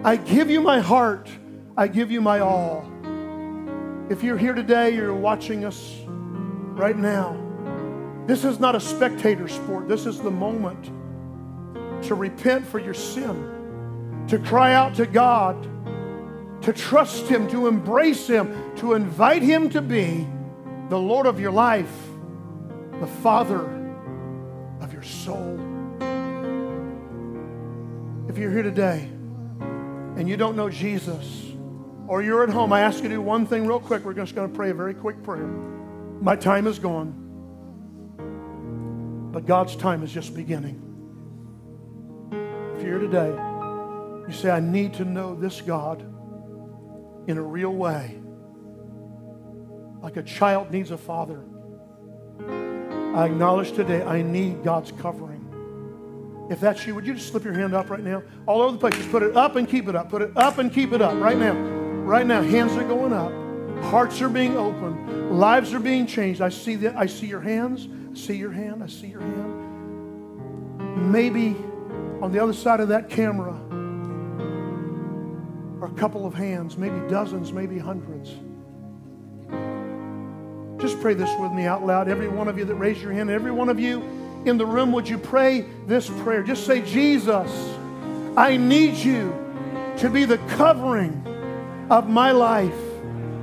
I 0.05 0.16
give 0.16 0.51
you 0.51 0.61
my 0.61 0.80
heart. 0.80 1.30
I 1.76 1.89
give 1.89 2.11
you 2.11 2.20
my 2.20 2.41
all. 2.41 2.91
If 4.11 4.22
you're 4.22 4.39
here 4.39 4.55
today, 4.55 4.95
you're 4.95 5.14
watching 5.14 5.64
us 5.64 5.95
right 6.07 6.97
now. 6.97 7.43
This 8.26 8.45
is 8.45 8.61
not 8.61 8.74
a 8.74 8.80
spectator 8.80 9.49
sport. 9.49 9.89
This 9.89 10.05
is 10.07 10.20
the 10.20 10.30
moment 10.30 10.91
to 12.07 12.14
repent 12.14 12.66
for 12.66 12.78
your 12.78 12.95
sin, 12.95 13.55
to 14.29 14.39
cry 14.39 14.74
out 14.74 14.95
to 14.97 15.07
God, 15.07 15.62
to 16.62 16.72
trust 16.72 17.29
Him, 17.29 17.49
to 17.49 17.66
embrace 17.66 18.27
Him, 18.27 18.74
to 18.77 18.95
invite 18.95 19.43
Him 19.43 19.70
to 19.70 19.81
be 19.81 20.27
the 20.89 20.99
Lord 20.99 21.27
of 21.27 21.39
your 21.39 21.53
life, 21.53 21.93
the 23.01 23.07
Father 23.07 23.61
of 24.81 24.93
your 24.93 25.03
soul. 25.03 25.61
If 28.29 28.39
you're 28.39 28.51
here 28.51 28.62
today 28.62 29.09
and 30.16 30.29
you 30.29 30.37
don't 30.37 30.57
know 30.57 30.68
Jesus, 30.68 31.45
or 32.09 32.22
you're 32.22 32.43
at 32.45 32.51
home, 32.51 32.72
I 32.72 32.81
ask 32.81 33.03
you 33.03 33.09
to 33.09 33.16
do 33.16 33.20
one 33.20 33.47
thing 33.47 33.66
real 33.66 33.81
quick. 33.81 34.05
We're 34.05 34.14
just 34.14 34.35
going 34.35 34.49
to 34.49 34.55
pray 34.55 34.70
a 34.70 34.74
very 34.74 34.95
quick 34.95 35.22
prayer. 35.22 35.47
My 35.47 36.37
time 36.37 36.66
is 36.66 36.79
gone, 36.79 37.12
but 39.33 39.45
God's 39.45 39.77
time 39.77 40.03
is 40.03 40.12
just 40.12 40.35
beginning. 40.35 40.83
If 42.77 42.83
you're 42.83 42.99
here 42.99 43.09
today, 43.09 43.55
you 44.27 44.35
say, 44.35 44.51
I 44.51 44.61
need 44.61 44.95
to 44.95 45.05
know 45.05 45.35
this 45.35 45.61
God 45.61 46.03
in 47.29 47.39
a 47.39 47.43
real 47.43 47.74
way 47.74 48.20
like 50.07 50.16
a 50.16 50.22
child 50.22 50.70
needs 50.70 50.93
a 50.93 50.97
father. 50.97 51.43
I 52.41 53.24
acknowledge 53.24 53.72
today 53.72 54.05
I 54.05 54.22
need 54.22 54.62
God's 54.62 54.93
covering. 54.93 56.47
If 56.49 56.61
that's 56.61 56.87
you, 56.87 56.95
would 56.95 57.05
you 57.05 57.14
just 57.14 57.29
slip 57.29 57.43
your 57.43 57.55
hand 57.55 57.74
up 57.74 57.91
right 57.91 58.05
now? 58.05 58.22
All 58.47 58.62
over 58.62 58.70
the 58.72 58.79
place. 58.79 58.95
Just 58.95 59.11
put 59.11 59.24
it 59.24 59.37
up 59.37 59.57
and 59.57 59.68
keep 59.68 59.89
it 59.89 59.97
up. 59.97 60.09
Put 60.09 60.22
it 60.22 60.31
up 60.37 60.59
and 60.59 60.72
keep 60.72 60.93
it 60.93 61.03
up 61.03 61.20
right 61.20 61.37
now. 61.37 61.55
Right 61.55 62.24
now, 62.24 62.41
hands 62.41 62.77
are 62.77 62.85
going 62.85 63.12
up. 63.12 63.33
Hearts 63.87 64.20
are 64.22 64.29
being 64.29 64.57
opened. 64.57 65.41
Lives 65.41 65.74
are 65.74 65.81
being 65.81 66.07
changed. 66.07 66.41
I 66.41 66.51
see 66.51 66.77
that. 66.77 66.95
I 66.95 67.07
see 67.07 67.27
your 67.27 67.41
hands. 67.41 67.89
I 68.12 68.14
see 68.16 68.37
your 68.37 68.53
hand. 68.53 68.85
I 68.85 68.87
see 68.87 69.09
your 69.09 69.22
hand. 69.22 71.11
Maybe 71.11 71.57
on 72.22 72.31
the 72.31 72.39
other 72.41 72.53
side 72.53 72.79
of 72.79 72.87
that 72.91 73.11
camera 73.11 73.61
are 75.81 75.89
a 75.89 75.93
couple 75.93 76.27
of 76.27 76.35
hands, 76.35 76.77
maybe 76.77 76.99
dozens, 77.09 77.53
maybe 77.53 77.79
hundreds. 77.79 78.35
Just 80.81 81.01
pray 81.01 81.14
this 81.14 81.31
with 81.39 81.53
me 81.53 81.64
out 81.64 81.85
loud. 81.85 82.09
Every 82.09 82.29
one 82.29 82.49
of 82.49 82.59
you 82.59 82.64
that 82.64 82.74
raised 82.74 83.01
your 83.01 83.12
hand, 83.12 83.31
every 83.31 83.51
one 83.51 83.68
of 83.68 83.81
you 83.81 84.03
in 84.45 84.59
the 84.59 84.66
room, 84.66 84.93
would 84.93 85.09
you 85.09 85.18
pray 85.18 85.66
this 85.87 86.09
prayer? 86.09 86.43
Just 86.43 86.66
say, 86.66 86.83
Jesus, 86.83 87.51
I 88.37 88.57
need 88.57 88.95
you 88.95 89.35
to 89.99 90.11
be 90.11 90.24
the 90.24 90.39
covering 90.57 91.22
of 91.91 92.09
my 92.09 92.31
life. 92.33 92.74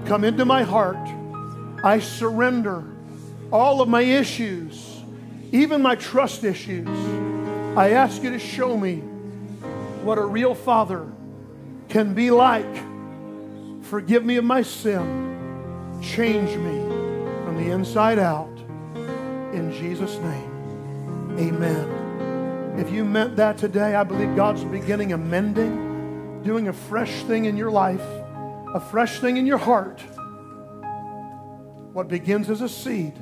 Come 0.05 0.23
into 0.23 0.45
my 0.45 0.63
heart. 0.63 0.97
I 1.83 1.99
surrender 1.99 2.83
all 3.51 3.81
of 3.81 3.89
my 3.89 4.01
issues, 4.01 5.01
even 5.51 5.81
my 5.81 5.95
trust 5.95 6.43
issues. 6.43 6.87
I 7.77 7.91
ask 7.91 8.23
you 8.23 8.29
to 8.31 8.39
show 8.39 8.77
me 8.77 8.97
what 10.03 10.17
a 10.17 10.25
real 10.25 10.55
father 10.55 11.11
can 11.89 12.13
be 12.13 12.31
like. 12.31 12.75
Forgive 13.83 14.25
me 14.25 14.37
of 14.37 14.45
my 14.45 14.61
sin. 14.61 15.99
Change 16.01 16.49
me 16.57 16.79
from 17.45 17.57
the 17.57 17.71
inside 17.71 18.19
out. 18.19 18.49
In 19.53 19.71
Jesus' 19.71 20.17
name. 20.17 21.37
Amen. 21.37 22.73
If 22.77 22.91
you 22.91 23.05
meant 23.05 23.35
that 23.35 23.57
today, 23.57 23.95
I 23.95 24.03
believe 24.03 24.35
God's 24.35 24.63
beginning 24.63 25.13
amending, 25.13 26.41
doing 26.43 26.69
a 26.69 26.73
fresh 26.73 27.23
thing 27.23 27.45
in 27.45 27.55
your 27.55 27.69
life, 27.69 28.01
a 28.73 28.79
fresh 28.79 29.19
thing 29.19 29.37
in 29.37 29.45
your 29.45 29.59
heart. 29.59 30.01
What 31.93 32.07
begins 32.07 32.49
as 32.49 32.61
a 32.61 32.69
seed 32.69 33.13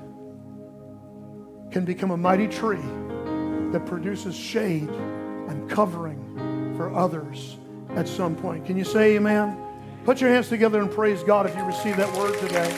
can 1.72 1.84
become 1.84 2.12
a 2.12 2.18
mighty 2.18 2.48
tree 2.48 2.80
that 3.72 3.86
produces 3.86 4.36
shade 4.36 4.90
and 4.90 5.70
covering 5.70 6.74
for 6.78 6.96
others 6.96 7.58
at 7.96 8.08
some 8.08 8.36
point. 8.36 8.66
Can 8.66 8.78
you 8.78 8.84
say 8.84 9.16
amen? 9.16 9.58
Put 10.06 10.22
your 10.22 10.30
hands 10.30 10.50
together 10.50 10.82
and 10.82 10.92
praise 10.92 11.24
God 11.24 11.46
if 11.46 11.56
you 11.56 11.64
receive 11.64 11.98
that 11.98 12.12
word 12.18 12.38
today. 12.40 12.70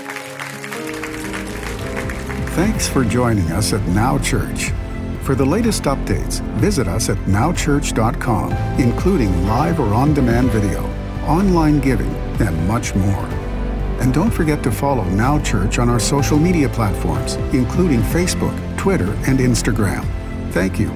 Thanks 2.53 2.87
for 2.87 3.03
joining 3.03 3.51
us 3.51 3.73
at 3.73 3.81
Now 3.87 4.19
Church. 4.19 4.71
For 5.23 5.35
the 5.35 5.45
latest 5.45 5.83
updates, 5.83 6.41
visit 6.57 6.87
us 6.87 7.09
at 7.09 7.17
nowchurch.com, 7.19 8.51
including 8.79 9.47
live 9.47 9.79
or 9.79 9.93
on 9.93 10.13
demand 10.13 10.51
video, 10.51 10.83
online 11.25 11.79
giving, 11.79 12.13
and 12.41 12.67
much 12.67 12.93
more. 12.93 13.25
And 14.01 14.13
don't 14.13 14.31
forget 14.31 14.61
to 14.63 14.71
follow 14.71 15.05
Now 15.05 15.39
Church 15.39 15.79
on 15.79 15.89
our 15.89 15.99
social 15.99 16.37
media 16.37 16.67
platforms, 16.67 17.35
including 17.53 18.01
Facebook, 18.01 18.77
Twitter, 18.77 19.13
and 19.27 19.39
Instagram. 19.39 20.05
Thank 20.51 20.79
you 20.79 20.91